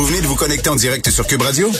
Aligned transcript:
Vous 0.00 0.06
venez 0.06 0.22
de 0.22 0.26
vous 0.26 0.34
connecter 0.34 0.70
en 0.70 0.76
direct 0.76 1.10
sur 1.10 1.26
Cube 1.26 1.42
Radio? 1.42 1.70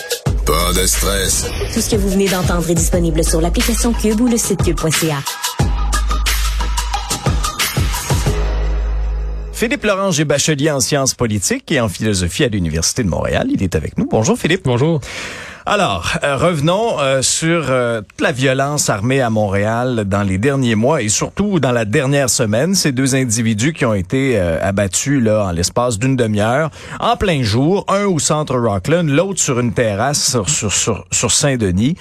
Pas 0.45 0.79
de 0.79 0.87
stress. 0.87 1.47
Tout 1.73 1.81
ce 1.81 1.89
que 1.89 1.97
vous 1.97 2.11
venez 2.11 2.29
d'entendre 2.29 2.69
est 2.69 2.75
disponible 2.75 3.25
sur 3.25 3.41
l'application 3.41 3.95
Cube 3.95 4.21
ou 4.21 4.29
le 4.29 4.37
site 4.37 4.63
cube.ca. 4.63 5.23
Philippe 9.55 9.85
Laurent 9.85 10.11
est 10.11 10.27
bachelier 10.27 10.71
en 10.71 10.81
sciences 10.81 11.15
politiques 11.15 11.73
et 11.73 11.81
en 11.81 11.89
philosophie 11.89 12.45
à 12.45 12.49
l'Université 12.49 13.05
de 13.05 13.09
Montréal. 13.09 13.49
Il 13.51 13.63
est 13.63 13.75
avec 13.75 13.97
nous. 13.97 14.07
Bonjour 14.07 14.39
Philippe. 14.39 14.65
Bonjour. 14.65 15.01
Alors, 15.73 16.15
euh, 16.25 16.37
revenons 16.37 16.99
euh, 16.99 17.23
sur 17.23 17.67
euh, 17.71 18.01
toute 18.01 18.21
la 18.21 18.33
violence 18.33 18.91
armée 18.91 19.21
à 19.21 19.31
Montréal 19.31 20.03
dans 20.05 20.25
les 20.25 20.37
derniers 20.37 20.75
mois 20.75 21.01
et 21.01 21.09
surtout 21.09 21.61
dans 21.61 21.71
la 21.71 21.85
dernière 21.85 22.29
semaine. 22.29 22.75
Ces 22.75 22.91
deux 22.91 23.15
individus 23.15 23.73
qui 23.73 23.85
ont 23.85 23.95
été 23.95 24.37
abattus 24.37 25.23
là 25.23 25.45
en 25.45 25.53
l'espace 25.53 26.01
d'une 26.01 26.17
demi-heure, 26.17 26.71
en 26.99 27.17
plein 27.17 27.45
jour, 27.45 27.85
un 27.87 28.07
au 28.07 28.19
centre 28.19 28.59
Rockland, 28.59 29.09
l'autre 29.09 29.41
sur 29.41 29.61
une 29.61 29.73
terrasse 29.73 30.31
sur, 30.33 30.51
sur, 30.51 30.73
sur, 30.73 31.07
sur 31.13 31.31
Saint-Denis. 31.31 31.95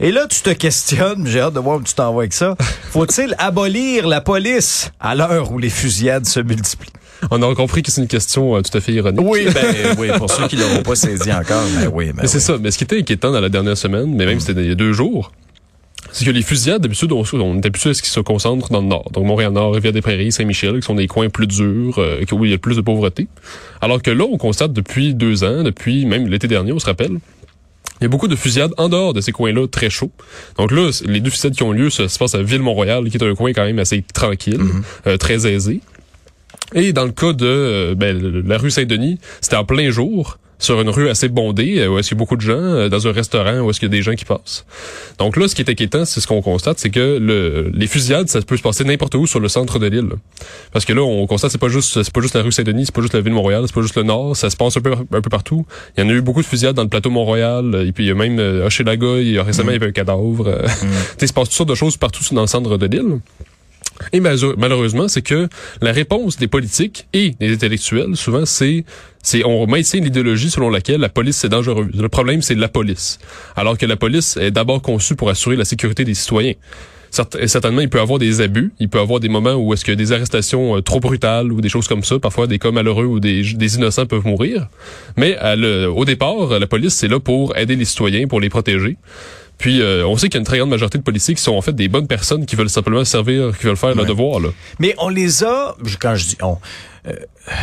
Et 0.00 0.10
là, 0.10 0.26
tu 0.26 0.40
te 0.40 0.50
questionnes, 0.50 1.26
j'ai 1.26 1.42
hâte 1.42 1.52
de 1.52 1.60
voir 1.60 1.76
où 1.76 1.82
tu 1.82 1.92
t'en 1.92 2.14
vas 2.14 2.20
avec 2.20 2.32
ça. 2.32 2.54
Faut-il 2.92 3.34
abolir 3.36 4.08
la 4.08 4.22
police 4.22 4.90
à 5.00 5.14
l'heure 5.14 5.52
où 5.52 5.58
les 5.58 5.68
fusillades 5.68 6.24
se 6.24 6.40
multiplient? 6.40 6.95
On 7.30 7.42
a 7.42 7.54
compris 7.54 7.82
que 7.82 7.90
c'est 7.90 8.00
une 8.00 8.08
question 8.08 8.56
euh, 8.56 8.62
tout 8.62 8.76
à 8.76 8.80
fait 8.80 8.92
ironique. 8.92 9.20
Oui, 9.22 9.46
ben 9.52 9.96
oui, 9.98 10.08
pour 10.16 10.30
ceux 10.30 10.46
qui 10.48 10.56
l'auront 10.56 10.82
pas 10.82 10.94
saisi 10.94 11.32
encore, 11.32 11.64
ben 11.78 11.90
oui, 11.92 12.06
ben 12.06 12.20
mais 12.22 12.28
c'est 12.28 12.40
ça. 12.40 12.56
Mais 12.60 12.70
ce 12.70 12.78
qui 12.78 12.84
était 12.84 12.98
inquiétant 12.98 13.32
dans 13.32 13.40
la 13.40 13.48
dernière 13.48 13.76
semaine, 13.76 14.14
mais 14.14 14.26
même 14.26 14.40
c'était 14.40 14.60
il 14.60 14.68
y 14.68 14.72
a 14.72 14.74
deux 14.74 14.92
jours, 14.92 15.32
c'est 16.12 16.24
que 16.24 16.30
les 16.30 16.42
fusillades, 16.42 16.82
d'habitude, 16.82 17.12
on, 17.12 17.24
on 17.34 17.56
est 17.56 17.66
habitué 17.66 17.90
à 17.90 17.94
ce 17.94 18.00
qu'ils 18.00 18.12
se 18.12 18.20
concentrent 18.20 18.70
dans 18.70 18.80
le 18.80 18.86
nord. 18.86 19.10
Donc, 19.12 19.24
Montréal-Nord, 19.26 19.74
Rivière-des-Prairies, 19.74 20.32
Saint-Michel, 20.32 20.76
qui 20.76 20.86
sont 20.86 20.94
des 20.94 21.08
coins 21.08 21.28
plus 21.28 21.46
durs, 21.46 21.98
euh, 21.98 22.22
où 22.32 22.44
il 22.44 22.50
y 22.52 22.54
a 22.54 22.58
plus 22.58 22.76
de 22.76 22.80
pauvreté. 22.80 23.28
Alors 23.80 24.00
que 24.00 24.10
là, 24.10 24.24
on 24.24 24.38
constate 24.38 24.72
depuis 24.72 25.14
deux 25.14 25.44
ans, 25.44 25.62
depuis 25.62 26.06
même 26.06 26.26
l'été 26.26 26.48
dernier, 26.48 26.72
on 26.72 26.78
se 26.78 26.86
rappelle, 26.86 27.18
il 28.00 28.04
y 28.04 28.06
a 28.06 28.08
beaucoup 28.08 28.28
de 28.28 28.36
fusillades 28.36 28.72
en 28.76 28.88
dehors 28.88 29.14
de 29.14 29.20
ces 29.20 29.32
coins-là 29.32 29.66
très 29.68 29.90
chauds. 29.90 30.12
Donc 30.58 30.70
là, 30.70 30.90
les 31.06 31.20
deux 31.20 31.30
fusillades 31.30 31.54
qui 31.54 31.62
ont 31.62 31.72
lieu, 31.72 31.90
ça 31.90 32.08
se 32.08 32.18
passe 32.18 32.34
à 32.34 32.42
Ville-Mont-Royal, 32.42 33.08
qui 33.08 33.16
est 33.16 33.24
un 33.24 33.34
coin 33.34 33.52
quand 33.52 33.64
même 33.64 33.78
assez 33.78 34.02
tranquille, 34.02 34.58
mhm. 34.58 34.82
euh, 35.06 35.16
très 35.16 35.46
aisé. 35.46 35.80
Et 36.74 36.92
dans 36.92 37.04
le 37.04 37.12
cas 37.12 37.32
de 37.32 37.46
euh, 37.46 37.94
ben, 37.94 38.42
la 38.46 38.58
rue 38.58 38.70
Saint-Denis, 38.70 39.18
c'était 39.40 39.56
en 39.56 39.64
plein 39.64 39.90
jour 39.90 40.38
sur 40.58 40.80
une 40.80 40.88
rue 40.88 41.08
assez 41.08 41.28
bondée, 41.28 41.78
euh, 41.78 41.88
où 41.88 41.98
est-ce 41.98 42.08
qu'il 42.08 42.16
y 42.16 42.18
a 42.18 42.20
beaucoup 42.20 42.36
de 42.36 42.40
gens, 42.40 42.54
euh, 42.54 42.88
dans 42.88 43.06
un 43.06 43.12
restaurant 43.12 43.60
où 43.60 43.70
est-ce 43.70 43.78
qu'il 43.78 43.88
y 43.88 43.92
a 43.92 43.96
des 43.96 44.02
gens 44.02 44.14
qui 44.14 44.24
passent. 44.24 44.64
Donc 45.18 45.36
là, 45.36 45.48
ce 45.48 45.54
qui 45.54 45.62
est 45.62 45.70
inquiétant, 45.70 46.04
c'est 46.04 46.20
ce 46.20 46.26
qu'on 46.26 46.40
constate, 46.40 46.78
c'est 46.78 46.90
que 46.90 47.18
le, 47.18 47.70
les 47.74 47.86
fusillades, 47.86 48.28
ça 48.28 48.40
peut 48.40 48.56
se 48.56 48.62
passer 48.62 48.84
n'importe 48.84 49.14
où 49.16 49.26
sur 49.26 49.40
le 49.40 49.48
centre 49.48 49.78
de 49.78 49.86
l'île. 49.86 50.10
Parce 50.72 50.84
que 50.84 50.92
là, 50.92 51.02
on 51.02 51.26
constate, 51.26 51.50
c'est 51.50 51.58
pas 51.58 51.68
juste, 51.68 52.02
c'est 52.02 52.12
pas 52.12 52.20
juste 52.20 52.34
la 52.34 52.42
rue 52.42 52.52
Saint-Denis, 52.52 52.86
c'est 52.86 52.94
pas 52.94 53.02
juste 53.02 53.14
la 53.14 53.20
ville 53.20 53.32
de 53.32 53.36
Montréal, 53.36 53.64
c'est 53.66 53.74
pas 53.74 53.82
juste 53.82 53.96
le 53.96 54.04
nord, 54.04 54.36
ça 54.36 54.50
se 54.50 54.56
passe 54.56 54.76
un 54.76 54.80
peu, 54.80 54.92
un 54.92 55.20
peu 55.20 55.30
partout. 55.30 55.66
Il 55.96 56.04
y 56.04 56.06
en 56.06 56.10
a 56.10 56.12
eu 56.12 56.22
beaucoup 56.22 56.40
de 56.40 56.46
fusillades 56.46 56.76
dans 56.76 56.82
le 56.82 56.88
plateau 56.88 57.10
Mont-Royal, 57.10 57.86
et 57.86 57.92
puis 57.92 58.04
il 58.04 58.08
y 58.08 58.10
a 58.10 58.14
même 58.14 58.38
euh, 58.38 58.66
Hochelaga, 58.66 59.18
il 59.18 59.32
y 59.32 59.38
a 59.38 59.42
récemment, 59.42 59.70
il 59.70 59.74
y 59.74 59.76
avait 59.76 59.88
un 59.88 59.92
cadavre. 59.92 60.48
Mm. 60.48 60.86
il 61.20 61.28
se 61.28 61.32
passe 61.32 61.48
toutes 61.48 61.56
sortes 61.56 61.68
de 61.68 61.74
choses 61.74 61.96
partout 61.96 62.22
dans 62.32 62.40
le 62.40 62.46
centre 62.46 62.78
de 62.78 62.86
l'île. 62.86 63.20
Et 64.12 64.20
malheureusement, 64.20 65.08
c'est 65.08 65.22
que 65.22 65.48
la 65.80 65.92
réponse 65.92 66.36
des 66.36 66.48
politiques 66.48 67.06
et 67.12 67.30
des 67.40 67.52
intellectuels, 67.52 68.16
souvent, 68.16 68.44
c'est 68.46 68.84
c'est 69.22 69.44
on 69.44 69.66
maintient 69.66 70.00
l'idéologie 70.00 70.50
selon 70.50 70.70
laquelle 70.70 71.00
la 71.00 71.08
police 71.08 71.36
c'est 71.36 71.48
dangereux. 71.48 71.88
Le 71.92 72.08
problème, 72.08 72.42
c'est 72.42 72.54
la 72.54 72.68
police. 72.68 73.18
Alors 73.56 73.76
que 73.76 73.84
la 73.84 73.96
police 73.96 74.36
est 74.36 74.52
d'abord 74.52 74.82
conçue 74.82 75.16
pour 75.16 75.30
assurer 75.30 75.56
la 75.56 75.64
sécurité 75.64 76.04
des 76.04 76.14
citoyens. 76.14 76.54
Certainement, 77.10 77.80
il 77.80 77.88
peut 77.88 77.98
y 77.98 78.00
avoir 78.00 78.18
des 78.18 78.40
abus, 78.40 78.72
il 78.78 78.88
peut 78.88 78.98
y 78.98 79.00
avoir 79.00 79.20
des 79.20 79.28
moments 79.28 79.54
où 79.54 79.72
est-ce 79.72 79.84
que 79.84 79.92
des 79.92 80.12
arrestations 80.12 80.76
euh, 80.76 80.82
trop 80.82 81.00
brutales 81.00 81.50
ou 81.50 81.60
des 81.60 81.68
choses 81.68 81.88
comme 81.88 82.04
ça, 82.04 82.18
parfois 82.18 82.46
des 82.46 82.58
cas 82.58 82.70
malheureux 82.70 83.06
où 83.06 83.20
des, 83.20 83.42
des 83.42 83.76
innocents 83.76 84.06
peuvent 84.06 84.26
mourir. 84.26 84.68
Mais 85.16 85.38
au 85.86 86.04
départ, 86.04 86.58
la 86.58 86.66
police, 86.66 86.94
c'est 86.94 87.08
là 87.08 87.18
pour 87.18 87.56
aider 87.56 87.74
les 87.74 87.84
citoyens, 87.86 88.26
pour 88.26 88.40
les 88.40 88.50
protéger. 88.50 88.96
Puis 89.58 89.80
euh, 89.80 90.06
on 90.06 90.16
sait 90.16 90.28
qu'il 90.28 90.34
y 90.34 90.38
a 90.38 90.40
une 90.40 90.46
très 90.46 90.58
grande 90.58 90.70
majorité 90.70 90.98
de 90.98 91.02
policiers 91.02 91.34
qui 91.34 91.42
sont 91.42 91.54
en 91.54 91.62
fait 91.62 91.72
des 91.72 91.88
bonnes 91.88 92.06
personnes 92.06 92.44
qui 92.46 92.56
veulent 92.56 92.70
simplement 92.70 93.04
servir, 93.04 93.56
qui 93.58 93.66
veulent 93.66 93.76
faire 93.76 93.94
leur 93.94 94.06
devoir. 94.06 94.40
Là. 94.40 94.48
Mais 94.78 94.94
on 94.98 95.08
les 95.08 95.44
a, 95.44 95.74
quand 96.00 96.14
je 96.14 96.26
dis 96.26 96.36
on, 96.42 96.58
euh, 97.06 97.14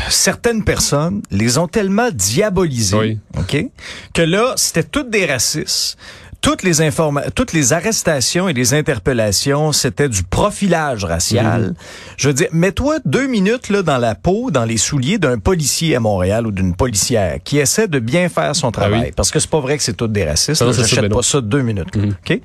certaines 0.09 0.63
personnes 0.63 1.21
les 1.29 1.57
ont 1.57 1.67
tellement 1.67 2.09
diabolisés, 2.11 3.19
ok, 3.37 3.65
que 4.13 4.21
là 4.21 4.53
c'était 4.55 4.83
toutes 4.83 5.09
des 5.09 5.25
racistes 5.25 5.97
toutes 6.43 6.61
les 6.61 6.81
informations, 6.81 7.31
toutes 7.33 7.53
les 7.53 7.71
arrestations 7.71 8.49
et 8.49 8.53
les 8.53 8.73
interpellations, 8.73 9.71
c'était 9.71 10.09
du 10.09 10.23
profilage 10.23 11.05
racial. 11.05 11.61
Mhm. 11.61 11.73
Je 12.17 12.27
veux 12.27 12.33
dire, 12.33 12.49
mets-toi 12.51 12.97
deux 13.05 13.27
minutes 13.27 13.69
là 13.69 13.81
dans 13.81 13.97
la 13.97 14.13
peau, 14.13 14.51
dans 14.51 14.65
les 14.65 14.75
souliers 14.75 15.17
d'un 15.17 15.39
policier 15.39 15.95
à 15.95 16.01
Montréal 16.01 16.45
ou 16.45 16.51
d'une 16.51 16.75
policière 16.75 17.37
qui 17.45 17.59
essaie 17.59 17.87
de 17.87 17.97
bien 17.97 18.27
faire 18.27 18.55
son 18.57 18.67
ah 18.67 18.71
travail. 18.73 19.13
Parce 19.15 19.31
que 19.31 19.39
c'est 19.39 19.49
pas 19.49 19.61
vrai 19.61 19.77
que 19.77 19.83
c'est 19.83 19.95
toutes 19.95 20.11
des 20.11 20.25
racistes. 20.25 20.63
Je 20.63 20.71
J'achète 20.73 21.11
pas 21.11 21.23
ça 21.23 21.39
deux 21.39 21.61
minutes. 21.61 21.95
Mhm. 21.95 22.09
Ok? 22.09 22.41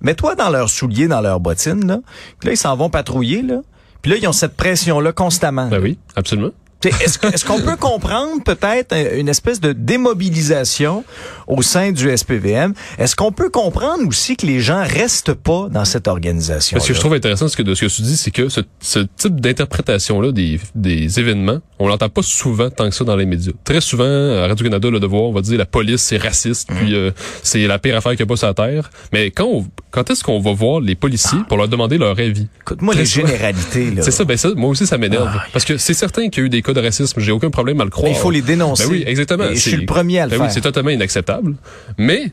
Mets-toi 0.00 0.36
dans 0.36 0.48
leurs 0.48 0.70
souliers, 0.70 1.08
dans 1.08 1.20
leurs 1.20 1.40
bottines 1.40 1.84
là. 1.86 1.98
Puis 2.38 2.46
là 2.46 2.52
ils 2.54 2.56
s'en 2.56 2.76
vont 2.76 2.90
patrouiller 2.90 3.42
là. 3.42 3.56
Puis 4.02 4.12
là 4.12 4.18
ils 4.18 4.28
ont 4.28 4.32
cette 4.32 4.56
pression 4.56 5.00
là 5.00 5.12
constamment. 5.12 5.66
Ben 5.66 5.82
oui, 5.82 5.98
absolument. 6.14 6.52
Est-ce 6.86 7.44
qu'on 7.44 7.60
peut 7.60 7.76
comprendre 7.76 8.42
peut-être 8.44 8.94
une 9.14 9.28
espèce 9.28 9.60
de 9.60 9.72
démobilisation 9.72 11.04
au 11.46 11.62
sein 11.62 11.92
du 11.92 12.14
SPVM? 12.16 12.74
Est-ce 12.98 13.16
qu'on 13.16 13.32
peut 13.32 13.50
comprendre 13.50 14.06
aussi 14.06 14.36
que 14.36 14.46
les 14.46 14.60
gens 14.60 14.82
restent 14.82 15.34
pas 15.34 15.68
dans 15.70 15.84
cette 15.84 16.08
organisation? 16.08 16.78
Ce 16.80 16.88
que 16.88 16.94
je 16.94 17.00
trouve 17.00 17.14
intéressant 17.14 17.48
ce 17.48 17.56
que, 17.56 17.62
de 17.62 17.74
ce 17.74 17.86
que 17.86 17.90
tu 17.90 18.02
dis, 18.02 18.16
c'est 18.16 18.30
que 18.30 18.48
ce, 18.48 18.60
ce 18.80 19.00
type 19.16 19.40
d'interprétation-là 19.40 20.32
des, 20.32 20.60
des 20.74 21.20
événements, 21.20 21.60
on 21.78 21.88
l'entend 21.88 22.08
pas 22.08 22.22
souvent 22.22 22.70
tant 22.70 22.88
que 22.88 22.94
ça 22.94 23.04
dans 23.04 23.16
les 23.16 23.26
médias. 23.26 23.52
Très 23.64 23.80
souvent, 23.80 24.04
à 24.04 24.46
Radio-Canada, 24.48 24.90
le 24.90 25.00
devoir, 25.00 25.24
on 25.24 25.32
va 25.32 25.40
dire 25.40 25.58
la 25.58 25.66
police, 25.66 26.02
c'est 26.02 26.18
raciste, 26.18 26.70
mmh. 26.70 26.74
puis 26.74 26.94
euh, 26.94 27.10
c'est 27.42 27.66
la 27.66 27.78
pire 27.78 27.96
affaire 27.96 28.12
qu'il 28.12 28.24
n'y 28.24 28.28
a 28.28 28.32
pas 28.32 28.36
sur 28.36 28.46
la 28.46 28.54
Terre. 28.54 28.90
Mais 29.12 29.30
quand 29.30 29.64
quand 29.92 30.10
est-ce 30.10 30.24
qu'on 30.24 30.40
va 30.40 30.52
voir 30.52 30.80
les 30.80 30.94
policiers 30.94 31.40
pour 31.48 31.58
leur 31.58 31.68
demander 31.68 31.98
leur 31.98 32.18
avis? 32.18 32.48
Écoute-moi 32.62 32.94
les 32.94 33.04
généralités. 33.04 33.92
C'est 34.00 34.10
ça, 34.10 34.24
ben 34.24 34.38
ça, 34.38 34.48
moi 34.56 34.70
aussi, 34.70 34.86
ça 34.86 34.96
m'énerve. 34.96 35.28
Ah, 35.30 35.44
parce 35.52 35.66
que 35.66 35.76
c'est 35.76 35.94
certain 35.94 36.30
qu'il 36.30 36.40
y 36.40 36.44
a 36.44 36.46
eu 36.46 36.48
des 36.48 36.62
cas 36.62 36.71
de 36.74 36.80
racisme. 36.80 37.20
J'ai 37.20 37.32
aucun 37.32 37.50
problème 37.50 37.80
à 37.80 37.84
le 37.84 37.90
croire. 37.90 38.10
il 38.10 38.16
faut 38.16 38.30
les 38.30 38.42
dénoncer. 38.42 38.84
Ben 38.84 38.90
oui, 38.92 39.04
exactement. 39.06 39.44
je 39.50 39.58
suis 39.58 39.76
le 39.76 39.86
premier 39.86 40.20
à 40.20 40.24
le 40.26 40.30
ben 40.30 40.36
faire. 40.36 40.46
Oui, 40.46 40.52
c'est 40.52 40.60
totalement 40.60 40.90
inacceptable. 40.90 41.54
Mais 41.98 42.32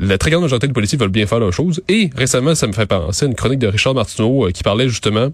la 0.00 0.18
très 0.18 0.30
grande 0.30 0.42
majorité 0.42 0.66
des 0.66 0.72
policiers 0.72 0.98
veulent 0.98 1.08
bien 1.08 1.26
faire 1.26 1.40
leurs 1.40 1.52
choses. 1.52 1.82
Et 1.88 2.10
récemment, 2.16 2.54
ça 2.54 2.66
me 2.66 2.72
fait 2.72 2.86
penser 2.86 3.24
à 3.24 3.28
une 3.28 3.34
chronique 3.34 3.58
de 3.58 3.66
Richard 3.66 3.94
Martineau 3.94 4.46
euh, 4.46 4.50
qui 4.50 4.62
parlait 4.62 4.88
justement 4.88 5.30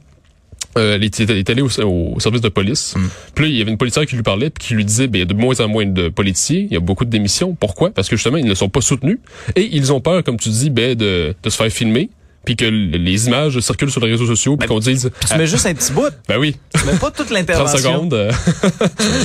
euh, 0.77 0.99
il 1.01 1.31
est 1.31 1.51
allé 1.51 1.63
au, 1.63 2.21
service 2.21 2.41
de 2.41 2.49
police. 2.49 2.95
Mm. 2.95 3.01
Puis 3.35 3.45
là, 3.45 3.51
il 3.51 3.57
y 3.57 3.63
avait 3.63 3.71
une 3.71 3.79
policière 3.79 4.07
qui 4.07 4.17
lui 4.17 4.23
parlait 4.23 4.51
puis 4.51 4.69
qui 4.69 4.75
lui 4.75 4.85
disait 4.85 5.07
ben, 5.07 5.19
il 5.19 5.21
y 5.21 5.23
a 5.23 5.27
de 5.27 5.35
moins 5.35 5.59
en 5.61 5.69
moins 5.69 5.87
de 5.87 6.09
policiers, 6.09 6.67
il 6.71 6.73
y 6.73 6.77
a 6.77 6.81
beaucoup 6.81 7.05
de 7.05 7.11
démissions. 7.11 7.57
Pourquoi? 7.59 7.91
Parce 7.91 8.09
que 8.09 8.17
justement, 8.17 8.37
ils 8.37 8.47
ne 8.47 8.55
sont 8.55 8.69
pas 8.69 8.81
soutenus. 8.81 9.19
Et 9.57 9.69
ils 9.73 9.93
ont 9.93 10.01
peur, 10.01 10.23
comme 10.23 10.37
tu 10.37 10.51
dis, 10.51 10.71
ben, 10.71 10.95
de, 10.95 11.35
de 11.43 11.51
se 11.51 11.57
faire 11.57 11.71
filmer 11.71 12.11
puis 12.49 12.57
que 12.57 12.65
les 12.65 13.27
images 13.27 13.61
circulent 13.61 13.91
sur 13.91 14.01
les 14.01 14.11
réseaux 14.11 14.25
sociaux, 14.25 14.57
puis 14.57 14.67
ben, 14.67 14.75
qu'on 14.75 14.81
dise... 14.81 15.11
tu 15.29 15.37
mets 15.37 15.47
juste 15.47 15.67
un 15.67 15.75
petit 15.75 15.93
bout. 15.93 16.09
Ben 16.29 16.39
oui. 16.39 16.57
Tu 16.75 16.87
mets 16.87 16.97
pas 16.97 17.11
toute 17.11 17.29
l'intervention. 17.29 17.79
30 18.09 18.11
secondes. 18.11 18.31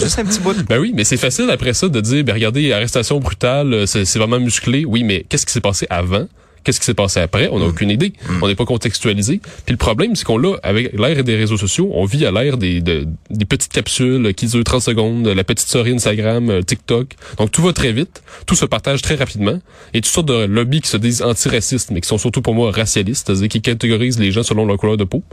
juste 0.01 0.19
un 0.19 0.25
petit 0.25 0.41
bout. 0.41 0.55
Ben 0.67 0.77
oui, 0.77 0.91
mais 0.93 1.05
c'est 1.05 1.15
facile 1.15 1.49
après 1.49 1.73
ça 1.73 1.87
de 1.87 2.01
dire, 2.01 2.25
ben 2.25 2.33
regardez, 2.33 2.73
arrestation 2.73 3.21
brutale, 3.21 3.87
c'est 3.87 4.17
vraiment 4.17 4.41
musclé. 4.41 4.83
Oui, 4.83 5.05
mais 5.05 5.25
qu'est-ce 5.29 5.45
qui 5.45 5.53
s'est 5.53 5.61
passé 5.61 5.87
avant? 5.89 6.27
Qu'est-ce 6.63 6.79
qui 6.79 6.85
s'est 6.85 6.93
passé 6.93 7.19
après? 7.19 7.49
On 7.51 7.59
n'a 7.59 7.65
mm. 7.65 7.69
aucune 7.69 7.89
idée. 7.89 8.13
Mm. 8.27 8.43
On 8.43 8.47
n'est 8.47 8.55
pas 8.55 8.65
contextualisé. 8.65 9.39
Puis 9.65 9.71
le 9.73 9.77
problème, 9.77 10.15
c'est 10.15 10.25
qu'on 10.25 10.37
l'a, 10.37 10.55
avec 10.63 10.93
l'ère 10.93 11.23
des 11.23 11.35
réseaux 11.35 11.57
sociaux, 11.57 11.89
on 11.93 12.05
vit 12.05 12.25
à 12.25 12.31
l'ère 12.31 12.57
des, 12.57 12.81
des 12.81 13.45
petites 13.45 13.71
capsules 13.71 14.33
qui 14.33 14.47
durent 14.47 14.63
30 14.63 14.81
secondes, 14.81 15.27
la 15.27 15.43
petite 15.43 15.67
story 15.67 15.91
Instagram, 15.91 16.49
euh, 16.49 16.61
TikTok. 16.61 17.15
Donc 17.37 17.51
tout 17.51 17.61
va 17.61 17.73
très 17.73 17.91
vite. 17.91 18.23
Tout 18.45 18.55
se 18.55 18.65
partage 18.65 19.01
très 19.01 19.15
rapidement. 19.15 19.59
Et 19.93 20.01
toutes 20.01 20.13
sortes 20.13 20.27
de 20.27 20.45
lobbies 20.45 20.81
qui 20.81 20.89
se 20.89 20.97
disent 20.97 21.21
antiracistes, 21.21 21.91
mais 21.91 22.01
qui 22.01 22.07
sont 22.07 22.17
surtout 22.17 22.41
pour 22.41 22.53
moi 22.53 22.71
racialistes, 22.71 23.27
c'est-à-dire 23.27 23.49
qui 23.49 23.61
catégorisent 23.61 24.19
les 24.19 24.31
gens 24.31 24.43
selon 24.43 24.65
leur 24.65 24.77
couleur 24.77 24.97
de 24.97 25.03
peau. 25.03 25.23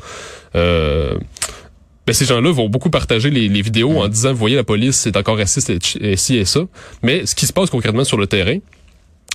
Euh, 0.55 1.15
ben 2.07 2.13
ces 2.13 2.25
gens-là 2.25 2.51
vont 2.51 2.69
beaucoup 2.69 2.91
partager 2.91 3.31
les, 3.31 3.63
vidéos 3.63 4.01
en 4.01 4.09
disant, 4.09 4.33
vous 4.33 4.39
voyez, 4.39 4.57
la 4.57 4.65
police, 4.65 4.97
c'est 4.97 5.17
encore 5.17 5.37
raciste 5.37 5.71
et, 5.71 6.17
ci 6.17 6.37
et 6.37 6.45
ça. 6.45 6.61
Mais 7.03 7.27
ce 7.27 7.35
qui 7.35 7.47
se 7.47 7.53
passe 7.53 7.71
concrètement 7.71 8.05
sur 8.05 8.17
le 8.17 8.27
terrain, 8.27 8.59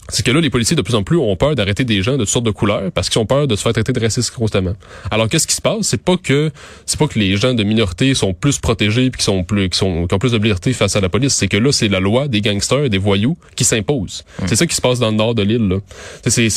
c'est 0.09 0.23
que 0.23 0.31
là, 0.31 0.39
les 0.39 0.49
policiers 0.49 0.75
de 0.75 0.81
plus 0.81 0.95
en 0.95 1.03
plus 1.03 1.17
ont 1.17 1.35
peur 1.35 1.55
d'arrêter 1.55 1.83
des 1.83 2.01
gens 2.01 2.13
de 2.13 2.19
toutes 2.19 2.29
sortes 2.29 2.45
de 2.45 2.51
couleurs 2.51 2.91
parce 2.93 3.09
qu'ils 3.09 3.19
ont 3.19 3.25
peur 3.25 3.47
de 3.47 3.55
se 3.55 3.63
faire 3.63 3.73
traiter 3.73 3.91
de 3.91 3.99
racistes 3.99 4.31
constamment. 4.31 4.73
Alors 5.09 5.27
qu'est-ce 5.29 5.47
qui 5.47 5.55
se 5.55 5.61
passe? 5.61 5.81
C'est 5.81 6.01
pas 6.01 6.17
que 6.17 6.51
c'est 6.85 6.99
pas 6.99 7.07
que 7.07 7.17
les 7.17 7.35
gens 7.37 7.53
de 7.53 7.63
minorité 7.63 8.13
sont 8.13 8.33
plus 8.33 8.59
protégés 8.59 9.09
puis 9.09 9.19
qui 9.19 9.25
sont 9.25 9.43
plus 9.43 9.69
qui 9.69 9.77
sont 9.77 10.07
qui 10.07 10.13
ont 10.13 10.19
plus 10.19 10.31
de 10.31 10.37
liberté 10.37 10.73
face 10.73 10.95
à 10.95 11.01
la 11.01 11.09
police. 11.09 11.33
C'est 11.33 11.47
que 11.47 11.57
là, 11.57 11.71
c'est 11.71 11.87
la 11.87 11.99
loi 11.99 12.27
des 12.27 12.41
gangsters, 12.41 12.89
des 12.89 12.97
voyous 12.97 13.37
qui 13.55 13.63
s'impose. 13.63 14.23
Hum. 14.41 14.47
C'est 14.47 14.55
ça 14.55 14.67
qui 14.67 14.75
se 14.75 14.81
passe 14.81 14.99
dans 14.99 15.09
le 15.09 15.17
nord 15.17 15.33
de 15.33 15.41
l'île. 15.41 15.79
C'est 16.25 16.47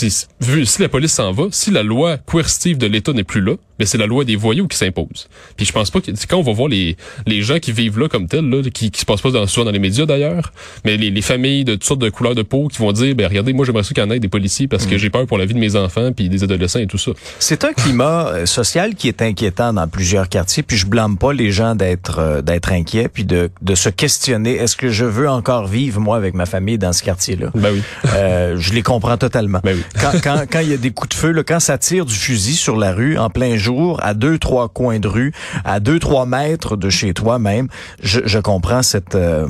vu 0.40 0.66
si 0.66 0.82
la 0.82 0.88
police 0.88 1.12
s'en 1.12 1.32
va, 1.32 1.44
si 1.50 1.70
la 1.70 1.82
loi 1.82 2.18
coercitive 2.18 2.78
de 2.78 2.86
l'État 2.86 3.12
n'est 3.12 3.24
plus 3.24 3.40
là, 3.40 3.54
mais 3.78 3.86
c'est 3.86 3.98
la 3.98 4.06
loi 4.06 4.24
des 4.24 4.36
voyous 4.36 4.66
qui 4.68 4.76
s'impose. 4.76 5.28
Puis 5.56 5.66
je 5.66 5.72
pense 5.72 5.90
pas 5.90 6.00
que 6.00 6.10
quand 6.28 6.36
on 6.38 6.42
va 6.42 6.52
voir 6.52 6.68
les 6.68 6.96
les 7.26 7.42
gens 7.42 7.58
qui 7.58 7.72
vivent 7.72 7.98
là 7.98 8.08
comme 8.08 8.26
tel, 8.26 8.48
là, 8.48 8.62
qui, 8.72 8.90
qui 8.90 9.00
se 9.00 9.04
passent 9.06 9.20
pas 9.20 9.30
dans, 9.30 9.46
souvent 9.46 9.66
dans 9.66 9.70
les 9.72 9.78
médias 9.78 10.06
d'ailleurs, 10.06 10.52
mais 10.84 10.96
les, 10.96 11.10
les 11.10 11.22
familles 11.22 11.64
de 11.64 11.74
toutes 11.74 11.84
sortes 11.84 12.00
de 12.00 12.10
couleurs 12.10 12.34
de 12.34 12.42
peau 12.42 12.68
qui 12.68 12.78
vont 12.78 12.92
dire, 12.92 13.14
ben 13.14 13.26
regardez, 13.26 13.52
moi 13.52 13.64
j'aimerais 13.64 13.82
ça 13.84 13.94
qu'il 13.94 14.02
y 14.02 14.06
en 14.06 14.10
ait 14.10 14.20
des 14.20 14.28
policiers 14.28 14.68
parce 14.68 14.86
que 14.86 14.94
Mm. 14.94 14.98
j'ai 14.98 15.10
peur 15.10 15.26
pour 15.26 15.38
la 15.38 15.44
vie 15.46 15.54
de 15.54 15.58
mes 15.58 15.76
enfants 15.76 16.12
puis 16.12 16.28
des 16.28 16.42
adolescents 16.44 16.78
et 16.80 16.86
tout 16.86 16.98
ça. 16.98 17.12
C'est 17.38 17.64
un 17.64 17.72
climat 17.72 18.28
euh, 18.28 18.46
social 18.46 18.94
qui 18.94 19.08
est 19.08 19.22
inquiétant 19.22 19.72
dans 19.72 19.86
plusieurs 19.88 20.28
quartiers, 20.28 20.62
puis 20.62 20.76
je 20.76 20.86
blâme 20.86 21.18
pas 21.18 21.32
les 21.32 21.52
gens 21.52 21.74
d'être 21.74 22.18
euh, 22.18 22.42
d'être 22.42 22.72
inquiets, 22.72 23.08
puis 23.08 23.24
de, 23.24 23.50
de 23.62 23.74
se 23.74 23.88
questionner 23.88 24.54
est-ce 24.56 24.76
que 24.76 24.88
je 24.90 25.04
veux 25.04 25.28
encore 25.28 25.66
vivre 25.66 26.00
moi 26.00 26.16
avec 26.16 26.34
ma 26.34 26.46
famille 26.46 26.78
dans 26.78 26.92
ce 26.92 27.02
quartier-là? 27.02 27.50
Ben 27.54 27.70
oui. 27.72 27.82
Euh, 28.14 28.56
Je 28.58 28.72
les 28.72 28.82
comprends 28.82 29.16
totalement. 29.18 29.60
Ben 29.62 29.76
oui. 29.76 29.82
Quand 30.00 30.12
quand 30.22 30.42
quand 30.50 30.60
il 30.60 30.70
y 30.70 30.74
a 30.74 30.76
des 30.78 30.90
coups 30.90 31.10
de 31.10 31.14
feu, 31.14 31.30
là, 31.32 31.42
quand 31.44 31.60
ça 31.60 31.76
tire 31.78 32.04
du 32.06 32.14
fusil 32.14 32.54
sur 32.54 32.76
la 32.76 32.92
rue 32.92 33.18
en 33.18 33.28
plein 33.30 33.56
jour, 33.56 33.67
à 34.02 34.14
deux 34.14 34.38
trois 34.38 34.68
coins 34.68 34.98
de 34.98 35.08
rue, 35.08 35.32
à 35.64 35.80
deux 35.80 35.98
trois 35.98 36.26
mètres 36.26 36.76
de 36.76 36.90
chez 36.90 37.14
toi 37.14 37.38
même, 37.38 37.68
je, 38.02 38.20
je 38.24 38.38
comprends 38.38 38.82
cette 38.82 39.14
euh, 39.14 39.46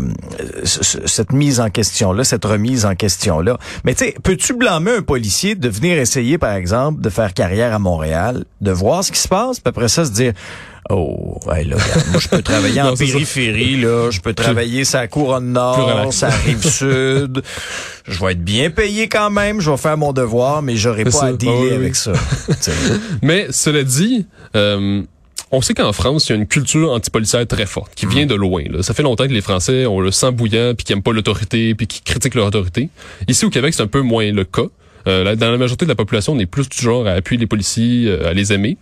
ce- 0.65 0.85
ce- 0.85 1.06
cette 1.06 1.32
mise 1.32 1.61
en 1.61 1.70
question 1.70 2.12
là, 2.12 2.25
cette 2.25 2.44
remise 2.44 2.85
en 2.87 2.94
question 2.94 3.41
là. 3.41 3.59
Mais 3.85 3.94
tu 3.94 4.05
sais, 4.05 4.15
peux-tu 4.23 4.55
blâmer 4.55 4.93
un 4.99 5.03
policier 5.03 5.55
de 5.55 5.69
venir 5.69 5.99
essayer 5.99 6.38
par 6.38 6.53
exemple 6.55 7.00
de 7.00 7.11
faire 7.11 7.35
carrière 7.35 7.75
à 7.75 7.79
Montréal, 7.79 8.44
de 8.61 8.70
voir 8.70 9.05
ce 9.05 9.12
qui 9.12 9.20
se 9.20 9.29
passe, 9.29 9.61
puis 9.61 9.69
après 9.69 9.88
ça 9.88 10.05
se 10.05 10.11
dire 10.11 10.32
Oh, 10.91 11.39
ouais, 11.47 11.65
là, 11.65 11.77
regarde, 11.77 12.07
moi, 12.11 12.21
je 12.21 12.29
peux 12.29 12.43
travailler 12.43 12.81
en 12.81 12.85
Non, 12.91 12.97
périphérie, 12.97 13.77
là. 13.77 14.11
Je 14.11 14.21
peux 14.21 14.33
travailler 14.33 14.85
sa 14.85 15.07
couronne 15.07 15.53
nord, 15.53 16.13
sa 16.13 16.29
rive 16.31 16.67
sud. 16.69 17.43
Je 18.07 18.25
vais 18.25 18.33
être 18.33 18.43
bien 18.43 18.71
payé 18.71 19.09
quand 19.09 19.31
même. 19.31 19.61
Je 19.61 19.71
vais 19.71 19.77
faire 19.77 19.97
mon 19.99 20.13
devoir, 20.13 20.63
mais 20.63 20.77
j'aurai 20.77 21.05
pas 21.05 21.11
ça. 21.11 21.27
à 21.27 21.33
dealer 21.33 21.55
Ah 21.57 21.63
oui, 21.63 21.73
avec 21.73 21.97
ça. 21.97 22.13
Mais 23.23 23.49
cela 23.51 23.83
dit, 23.83 24.27
euh, 24.57 25.03
on 25.51 25.61
sait 25.61 25.75
qu'en 25.75 25.93
France, 25.93 26.29
il 26.29 26.33
y 26.33 26.33
a 26.35 26.37
une 26.37 26.47
culture 26.47 26.93
antipolicière 26.93 27.47
très 27.47 27.67
forte, 27.67 27.93
qui 27.95 28.07
vient 28.07 28.27
de 28.27 28.35
loin. 28.35 28.65
Là. 28.71 28.83
Ça 28.83 28.95
fait 28.95 29.03
longtemps 29.03 29.27
que 29.27 29.33
les 29.33 29.41
Français 29.41 29.87
ont 29.87 30.01
le 30.01 30.11
sang 30.11 30.33
bouillant, 30.33 30.75
puis 30.75 30.85
qui 30.85 30.93
aiment 30.93 31.03
pas 31.03 31.13
l'autorité, 31.13 31.75
puis 31.75 31.87
qui 31.87 32.01
critiquent 32.03 32.35
leur 32.35 32.47
autorité. 32.47 32.89
Ici 33.29 33.45
au 33.45 33.51
Québec, 33.51 33.75
c'est 33.75 33.83
un 33.83 33.87
peu 33.89 34.01
moins 34.01 34.31
le 34.31 34.45
cas. 34.45 34.63
Euh, 35.07 35.37
dans 35.37 35.51
la 35.51 35.57
majorité 35.59 35.85
de 35.87 35.91
la 35.91 35.95
population, 35.95 36.35
on 36.35 36.39
est 36.39 36.47
plus 36.47 36.69
du 36.69 36.79
genre 36.79 37.07
à 37.07 37.13
appuyer 37.13 37.39
les 37.41 37.47
policiers, 37.47 38.07
euh, 38.09 38.29
à 38.29 38.33
les 38.35 38.53
aimer. 38.53 38.77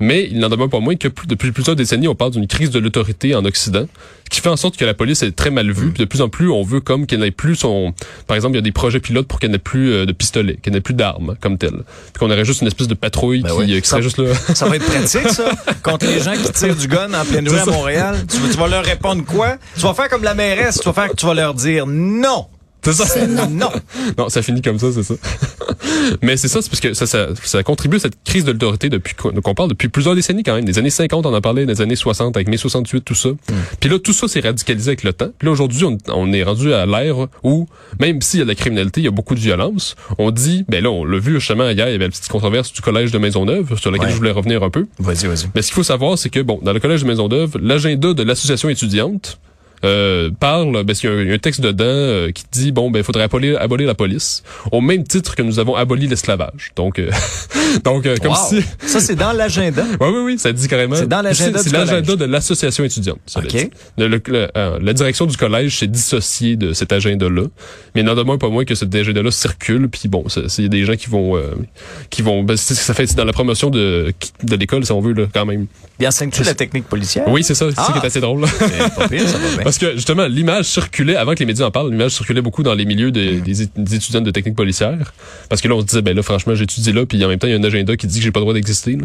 Mais 0.00 0.26
il 0.30 0.38
n'en 0.38 0.48
demeure 0.48 0.68
pas 0.70 0.80
moins 0.80 0.96
que 0.96 1.08
depuis 1.26 1.52
plusieurs 1.52 1.76
décennies, 1.76 2.08
on 2.08 2.14
parle 2.14 2.30
d'une 2.32 2.46
crise 2.46 2.70
de 2.70 2.78
l'autorité 2.78 3.34
en 3.34 3.44
Occident, 3.44 3.86
qui 4.30 4.40
fait 4.40 4.48
en 4.48 4.56
sorte 4.56 4.76
que 4.76 4.84
la 4.84 4.94
police 4.94 5.22
est 5.22 5.32
très 5.32 5.50
mal 5.50 5.70
vue. 5.70 5.90
Puis 5.90 6.00
de 6.00 6.08
plus 6.08 6.20
en 6.22 6.28
plus, 6.28 6.50
on 6.50 6.62
veut 6.62 6.80
comme 6.80 7.06
qu'elle 7.06 7.20
n'ait 7.20 7.30
plus 7.30 7.54
son... 7.56 7.92
Par 8.26 8.34
exemple, 8.36 8.54
il 8.54 8.56
y 8.56 8.60
a 8.60 8.62
des 8.62 8.72
projets 8.72 9.00
pilotes 9.00 9.26
pour 9.26 9.38
qu'elle 9.40 9.50
n'ait 9.50 9.58
plus 9.58 9.92
euh, 9.92 10.06
de 10.06 10.12
pistolet, 10.12 10.56
qu'elle 10.62 10.72
n'ait 10.72 10.80
plus 10.80 10.94
d'armes 10.94 11.36
comme 11.40 11.58
telle. 11.58 11.82
Qu'on 12.18 12.30
aurait 12.30 12.44
juste 12.44 12.62
une 12.62 12.68
espèce 12.68 12.88
de 12.88 12.94
patrouille 12.94 13.42
Ben 13.42 13.50
qui, 13.50 13.56
oui. 13.56 13.74
euh, 13.74 13.80
qui 13.80 13.86
Ça- 13.88 13.90
serait 13.96 14.02
juste 14.02 14.18
là. 14.18 14.32
Ça 14.54 14.66
va 14.68 14.76
être 14.76 14.86
pratique, 14.86 15.28
ça, 15.28 15.50
contre 15.82 16.06
les 16.06 16.20
gens 16.20 16.32
qui 16.32 16.50
tirent 16.52 16.76
du 16.76 16.86
gun 16.88 17.12
en 17.12 17.24
pleine 17.24 17.48
rue 17.48 17.56
à 17.58 17.64
ça. 17.64 17.70
Montréal. 17.70 18.16
Tu, 18.30 18.38
vas- 18.38 18.48
tu 18.48 18.56
vas 18.56 18.68
leur 18.68 18.84
répondre 18.84 19.24
quoi? 19.24 19.56
Tu 19.74 19.80
vas 19.82 19.94
faire 19.94 20.08
comme 20.08 20.22
la 20.22 20.34
mairesse. 20.34 20.78
Tu 20.80 20.84
vas 20.86 20.92
faire, 20.94 21.14
tu 21.14 21.26
vas 21.26 21.34
leur 21.34 21.54
dire 21.54 21.86
non. 21.86 22.46
C'est 22.82 22.92
ça. 22.92 23.26
Non. 23.26 23.70
Non, 24.18 24.28
ça 24.28 24.42
finit 24.42 24.62
comme 24.62 24.78
ça, 24.78 24.88
c'est 24.92 25.02
ça. 25.02 25.14
Mais 26.22 26.36
c'est 26.36 26.48
ça, 26.48 26.60
c'est 26.62 26.68
parce 26.70 26.80
que 26.80 26.94
ça, 26.94 27.06
ça, 27.06 27.28
ça 27.42 27.62
contribue 27.62 27.96
à 27.96 28.00
cette 28.00 28.22
crise 28.24 28.44
de 28.44 28.52
l'autorité 28.52 28.88
depuis 28.88 29.14
qu'on 29.14 29.54
parle 29.54 29.68
depuis 29.68 29.88
plusieurs 29.88 30.14
décennies 30.14 30.42
quand 30.42 30.54
même. 30.54 30.64
Des 30.64 30.78
années 30.78 30.90
50, 30.90 31.26
on 31.26 31.34
en 31.34 31.40
parlait, 31.40 31.66
des 31.66 31.80
années 31.80 31.96
60 31.96 32.36
avec 32.36 32.48
mai 32.48 32.56
68, 32.56 33.04
tout 33.04 33.14
ça. 33.14 33.28
Puis 33.78 33.88
là, 33.90 33.98
tout 33.98 34.12
ça 34.12 34.26
s'est 34.28 34.40
radicalisé 34.40 34.90
avec 34.90 35.02
le 35.04 35.12
temps. 35.12 35.28
Puis 35.38 35.46
là, 35.46 35.52
aujourd'hui, 35.52 35.84
on, 35.84 35.98
on 36.08 36.32
est 36.32 36.42
rendu 36.42 36.72
à 36.72 36.86
l'ère 36.86 37.26
où, 37.42 37.66
même 38.00 38.20
s'il 38.22 38.40
y 38.40 38.42
a 38.42 38.44
de 38.44 38.50
la 38.50 38.54
criminalité, 38.54 39.00
il 39.00 39.04
y 39.04 39.08
a 39.08 39.12
beaucoup 39.12 39.34
de 39.34 39.40
violence, 39.40 39.94
on 40.18 40.30
dit, 40.30 40.64
ben 40.68 40.82
là, 40.82 40.90
on 40.90 41.04
l'a 41.04 41.18
vu 41.18 41.34
justement 41.34 41.68
hier, 41.68 41.88
il 41.88 41.92
y 41.92 41.94
avait 41.94 42.04
la 42.04 42.08
petite 42.10 42.28
controverse 42.28 42.72
du 42.72 42.80
collège 42.80 43.10
de 43.12 43.18
Maisonneuve, 43.18 43.78
sur 43.78 43.90
laquelle 43.90 44.08
Ouais. 44.08 44.12
je 44.12 44.18
voulais 44.18 44.30
revenir 44.32 44.62
un 44.62 44.70
peu. 44.70 44.86
Vas-y, 44.98 45.26
vas-y. 45.26 45.46
Mais 45.54 45.62
ce 45.62 45.68
qu'il 45.68 45.74
faut 45.74 45.82
savoir, 45.82 46.16
c'est 46.18 46.30
que, 46.30 46.40
bon, 46.40 46.58
dans 46.62 46.72
le 46.72 46.80
collège 46.80 47.02
de 47.02 47.06
Maisonneuve, 47.06 47.56
l'agenda 47.60 48.14
de 48.14 48.22
l'association 48.22 48.68
étudiante 48.68 49.38
euh, 49.84 50.30
parle, 50.38 50.84
ben, 50.84 50.94
il 51.02 51.06
y 51.06 51.08
a 51.08 51.12
un, 51.12 51.20
il 51.22 51.28
y 51.28 51.30
a 51.30 51.34
un 51.34 51.38
texte 51.38 51.60
dedans 51.60 51.84
euh, 51.86 52.30
qui 52.32 52.44
dit, 52.52 52.72
bon, 52.72 52.90
ben, 52.90 52.98
il 53.00 53.04
faudrait 53.04 53.22
abolir, 53.24 53.60
abolir 53.60 53.86
la 53.86 53.94
police, 53.94 54.42
au 54.72 54.80
même 54.80 55.04
titre 55.04 55.34
que 55.34 55.42
nous 55.42 55.58
avons 55.58 55.74
aboli 55.74 56.06
l'esclavage. 56.06 56.72
Donc, 56.76 56.98
euh, 56.98 57.10
donc 57.84 58.06
euh, 58.06 58.16
comme 58.22 58.32
Wow. 58.32 58.36
si... 58.48 58.62
Ça, 58.86 59.00
c'est 59.00 59.14
dans 59.16 59.32
l'agenda. 59.32 59.84
Oui, 60.00 60.08
oui, 60.08 60.20
oui, 60.24 60.38
ça 60.38 60.52
dit 60.52 60.68
carrément. 60.68 60.96
C'est 60.96 61.08
dans 61.08 61.22
l'agenda 61.22 61.62
C'est 61.62 61.72
l'agenda 61.72 62.16
de 62.16 62.24
l'association 62.24 62.84
étudiante. 62.84 63.18
cela 63.26 63.46
OK. 63.46 63.50
dit. 63.52 63.70
Le- 63.98 64.08
le- 64.08 64.22
le- 64.26 64.48
euh, 64.56 64.78
la 64.82 64.92
direction 64.92 65.26
du 65.26 65.36
collège 65.36 65.78
s'est 65.78 65.86
dissociée 65.86 66.56
de 66.56 66.72
cet 66.72 66.92
agenda-là. 66.92 67.42
Mais 67.94 68.02
il 68.02 68.04
n'en 68.04 68.14
demeure 68.14 68.38
pas 68.38 68.48
moins 68.48 68.64
que 68.64 68.74
cet 68.74 68.94
agenda-là 68.94 69.30
circule. 69.30 69.88
Puis 69.88 70.08
bon, 70.08 70.24
c'est 70.28 70.68
des 70.68 70.84
gens 70.84 70.96
qui 70.96 71.08
vont... 71.08 71.36
euh, 71.36 71.54
qui 72.10 72.22
vont 72.22 72.42
ben, 72.42 72.56
ça 72.56 72.94
fait 72.94 73.14
dans 73.16 73.24
la 73.24 73.32
promotion 73.32 73.70
de, 73.70 74.12
de 74.42 74.56
l'école, 74.56 74.84
si 74.84 74.92
on 74.92 75.00
veut, 75.00 75.12
là, 75.12 75.24
quand 75.32 75.46
même. 75.46 75.66
Bien, 75.98 76.08
enseignes-tu 76.08 76.42
la 76.44 76.54
technique 76.54 76.84
policière? 76.86 77.28
Oui, 77.28 77.42
c'est 77.42 77.54
ça. 77.54 77.66
C'est 77.70 77.76
ça 77.76 77.86
Ah. 77.88 77.92
qui 77.92 77.98
est 77.98 78.06
assez 78.06 78.20
drôle. 78.20 78.40
là. 78.42 78.48
C'est 78.58 78.94
pas 78.94 79.08
pire, 79.08 79.28
ça 79.28 79.38
va 79.38 79.56
bien. 79.62 79.69
Parce 79.70 79.78
que 79.78 79.92
justement, 79.94 80.26
l'image 80.26 80.64
circulait, 80.64 81.14
avant 81.14 81.32
que 81.32 81.38
les 81.38 81.46
médias 81.46 81.64
en 81.64 81.70
parlent, 81.70 81.92
l'image 81.92 82.10
circulait 82.10 82.42
beaucoup 82.42 82.64
dans 82.64 82.74
les 82.74 82.84
milieux 82.84 83.12
des, 83.12 83.34
Mm. 83.34 83.40
des, 83.42 83.54
des 83.76 83.94
étudiants 83.94 84.20
de 84.20 84.32
technique 84.32 84.56
policière. 84.56 85.12
Parce 85.48 85.60
que 85.60 85.68
là, 85.68 85.76
on 85.76 85.80
se 85.80 85.86
disait, 85.86 86.02
ben 86.02 86.16
là, 86.16 86.24
franchement, 86.24 86.56
j'étudie 86.56 86.92
là, 86.92 87.06
puis 87.06 87.24
en 87.24 87.28
même 87.28 87.38
temps, 87.38 87.46
il 87.46 87.52
y 87.52 87.54
a 87.54 87.56
un 87.56 87.62
agenda 87.62 87.96
qui 87.96 88.08
dit 88.08 88.18
que 88.18 88.24
j'ai 88.24 88.32
pas 88.32 88.40
le 88.40 88.46
droit 88.46 88.54
d'exister. 88.54 88.96
là. 88.96 89.04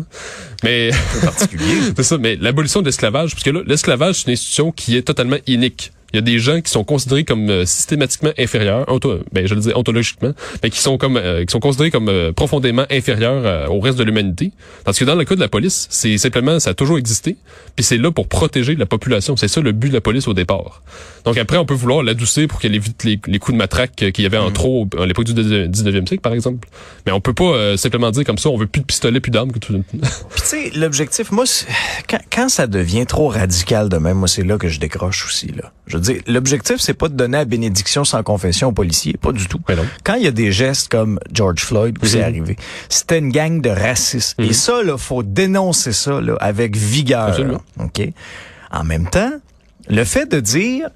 Mais 0.63 0.89
C'est 1.13 1.23
particulier. 1.23 1.65
c'est 1.95 2.01
ça, 2.01 2.17
mais 2.17 2.35
l'abolition 2.41 2.81
de 2.81 2.87
l'esclavage, 2.87 3.33
parce 3.33 3.43
que 3.43 3.51
là, 3.51 3.61
l'esclavage, 3.67 4.15
c'est 4.15 4.25
une 4.25 4.33
institution 4.33 4.71
qui 4.71 4.97
est 4.97 5.03
totalement 5.03 5.37
inique. 5.45 5.91
Il 6.15 6.19
y 6.19 6.19
a 6.19 6.21
des 6.21 6.39
gens 6.39 6.61
qui 6.61 6.71
sont 6.71 6.85
considérés 6.85 7.25
comme 7.25 7.49
euh, 7.49 7.65
systématiquement 7.65 8.31
inférieurs, 8.37 8.85
onto- 8.87 9.19
ben 9.33 9.45
je 9.45 9.53
le 9.53 9.59
dis 9.59 9.71
ontologiquement, 9.75 10.31
mais 10.63 10.69
qui 10.69 10.79
sont 10.79 10.97
comme 10.97 11.17
euh, 11.17 11.43
qui 11.43 11.51
sont 11.51 11.59
considérés 11.59 11.91
comme 11.91 12.07
euh, 12.07 12.31
profondément 12.31 12.85
inférieurs 12.89 13.69
au 13.69 13.81
reste 13.81 13.97
de 13.97 14.03
l'humanité. 14.05 14.51
Parce 14.85 14.97
que 14.97 15.03
dans 15.03 15.15
le 15.15 15.25
cas 15.25 15.35
de 15.35 15.41
la 15.41 15.49
police, 15.49 15.87
c'est 15.89 16.17
simplement 16.17 16.57
ça 16.61 16.69
a 16.69 16.73
toujours 16.73 16.97
existé, 16.97 17.35
puis 17.75 17.83
c'est 17.83 17.97
là 17.97 18.11
pour 18.11 18.29
protéger 18.29 18.75
la 18.75 18.85
population. 18.85 19.35
C'est 19.35 19.49
ça 19.49 19.59
le 19.59 19.73
but 19.73 19.89
de 19.89 19.93
la 19.95 20.01
police 20.01 20.27
au 20.29 20.33
départ. 20.33 20.81
Donc 21.25 21.37
après, 21.37 21.57
on 21.57 21.65
peut 21.65 21.73
vouloir 21.73 22.01
l'adoucir 22.01 22.47
pour 22.47 22.59
qu'elle 22.61 22.75
évite 22.75 23.03
les, 23.03 23.19
les 23.27 23.39
coups 23.39 23.53
de 23.53 23.57
matraque 23.57 23.95
qu'il 23.95 24.21
y 24.23 24.25
avait 24.25 24.37
en 24.37 24.51
trop 24.51 24.87
à 24.97 25.05
l'époque 25.05 25.25
du 25.25 25.33
19e 25.33 26.07
siècle, 26.07 26.21
par 26.21 26.33
exemple. 26.33 26.67
Mais 27.05 27.11
on 27.11 27.19
peut 27.19 27.33
pas 27.33 27.43
euh, 27.55 27.77
simplement 27.77 28.11
dire 28.11 28.23
comme 28.23 28.37
ça, 28.37 28.49
on 28.49 28.57
veut 28.57 28.67
plus 28.67 28.81
de 28.81 28.85
pistolets, 28.85 29.19
plus 29.19 29.31
d'armes. 29.31 29.51
tout- 29.51 29.83
Puis 29.91 29.99
tu 30.37 30.45
sais, 30.45 30.71
l'objectif, 30.75 31.31
moi, 31.31 31.45
quand, 32.09 32.19
quand 32.31 32.47
ça 32.49 32.67
devient 32.67 33.05
trop 33.05 33.27
radical 33.27 33.89
de 33.89 33.97
même, 33.97 34.17
moi, 34.17 34.27
c'est 34.27 34.43
là 34.43 34.57
que 34.57 34.69
je 34.69 34.79
décroche 34.79 35.25
aussi. 35.25 35.47
Là. 35.47 35.71
Je 35.87 35.97
dire, 36.13 36.21
l'objectif, 36.27 36.77
c'est 36.79 36.93
pas 36.93 37.09
de 37.09 37.15
donner 37.15 37.37
la 37.37 37.45
bénédiction 37.45 38.03
sans 38.05 38.23
confession 38.23 38.69
aux 38.69 38.71
policiers, 38.73 39.13
pas 39.19 39.31
du 39.31 39.47
tout. 39.47 39.59
Quand 40.03 40.15
il 40.15 40.23
y 40.23 40.27
a 40.27 40.31
des 40.31 40.51
gestes 40.51 40.89
comme 40.89 41.19
George 41.31 41.61
Floyd, 41.63 41.97
Mhm. 42.01 42.21
arrivé, 42.21 42.55
c'était 42.89 43.19
une 43.19 43.31
gang 43.31 43.61
de 43.61 43.69
racistes. 43.69 44.35
Et 44.39 44.53
ça, 44.53 44.81
là, 44.83 44.97
faut 44.97 45.23
dénoncer 45.23 45.91
ça 45.93 46.19
là, 46.21 46.35
avec 46.39 46.75
vigueur. 46.75 47.27
Absolument. 47.29 47.61
OK? 47.79 48.01
En 48.71 48.83
même 48.83 49.09
temps, 49.09 49.31
le 49.87 50.03
fait 50.03 50.25
de 50.31 50.39
dire 50.39 50.89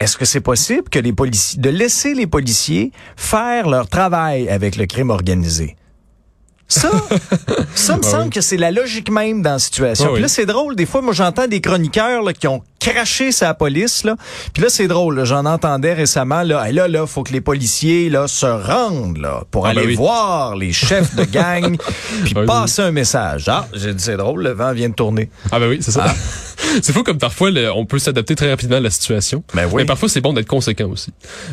est-ce 0.00 0.16
que 0.16 0.24
c'est 0.24 0.40
possible 0.40 0.88
que 0.88 0.98
les 0.98 1.12
policiers, 1.12 1.60
de 1.60 1.68
laisser 1.68 2.14
les 2.14 2.26
policiers 2.26 2.90
faire 3.16 3.68
leur 3.68 3.86
travail 3.88 4.48
avec 4.48 4.76
le 4.76 4.86
crime 4.86 5.10
organisé? 5.10 5.76
Ça, 6.70 6.90
ça 7.74 7.96
me 7.96 8.02
Ah 8.04 8.08
semble 8.10 8.30
que 8.30 8.40
c'est 8.40 8.56
la 8.56 8.70
logique 8.70 9.10
même 9.10 9.42
dans 9.42 9.52
la 9.54 9.58
situation. 9.58 10.06
Ah 10.08 10.12
Puis 10.14 10.22
là, 10.22 10.28
c'est 10.28 10.46
drôle. 10.46 10.76
Des 10.76 10.86
fois, 10.86 11.02
moi, 11.02 11.12
j'entends 11.12 11.46
des 11.48 11.60
chroniqueurs 11.60 12.22
là, 12.22 12.32
qui 12.32 12.46
ont 12.46 12.62
craché 12.78 13.32
sa 13.32 13.52
police. 13.54 14.04
Là. 14.04 14.14
Puis 14.54 14.62
là, 14.62 14.68
c'est 14.70 14.86
drôle. 14.88 15.24
J'en 15.24 15.44
entendais 15.46 15.92
récemment. 15.94 16.42
Là, 16.42 16.64
Hey, 16.66 16.72
là, 16.72 16.86
là, 16.88 17.06
faut 17.06 17.24
que 17.24 17.32
les 17.32 17.40
policiers 17.40 18.08
là 18.08 18.28
se 18.28 18.46
rendent 18.46 19.18
là 19.18 19.42
pour 19.50 19.66
Ah, 19.66 19.70
aller 19.70 19.82
ben 19.82 19.88
oui. 19.88 19.94
voir 19.96 20.54
les 20.56 20.72
chefs 20.72 21.14
de 21.16 21.24
gang 21.24 21.76
puis 22.24 22.34
Ah 22.36 22.40
oui. 22.40 22.46
passer 22.46 22.82
un 22.82 22.92
message. 22.92 23.48
Ah, 23.48 23.66
j'ai 23.74 23.92
dit 23.92 24.02
c'est 24.02 24.16
drôle. 24.16 24.42
Le 24.42 24.52
vent 24.52 24.72
vient 24.72 24.88
de 24.88 24.94
tourner. 24.94 25.28
Ah 25.50 25.58
ben 25.58 25.68
oui, 25.68 25.78
c'est 25.82 25.90
ça. 25.90 26.06
c'est 26.82 26.92
fou 26.92 27.02
comme 27.02 27.18
parfois 27.18 27.50
le- 27.50 27.72
on 27.72 27.84
peut 27.86 27.98
s'adapter 27.98 28.34
très 28.34 28.50
rapidement 28.50 28.76
à 28.76 28.80
la 28.80 28.90
situation. 28.90 29.42
Ben 29.54 29.66
oui. 29.66 29.74
Mais 29.78 29.84
parfois 29.84 30.08
c'est 30.08 30.20
bon 30.20 30.32
d'être 30.32 30.46
conséquent 30.48 30.88
aussi. 30.88 31.12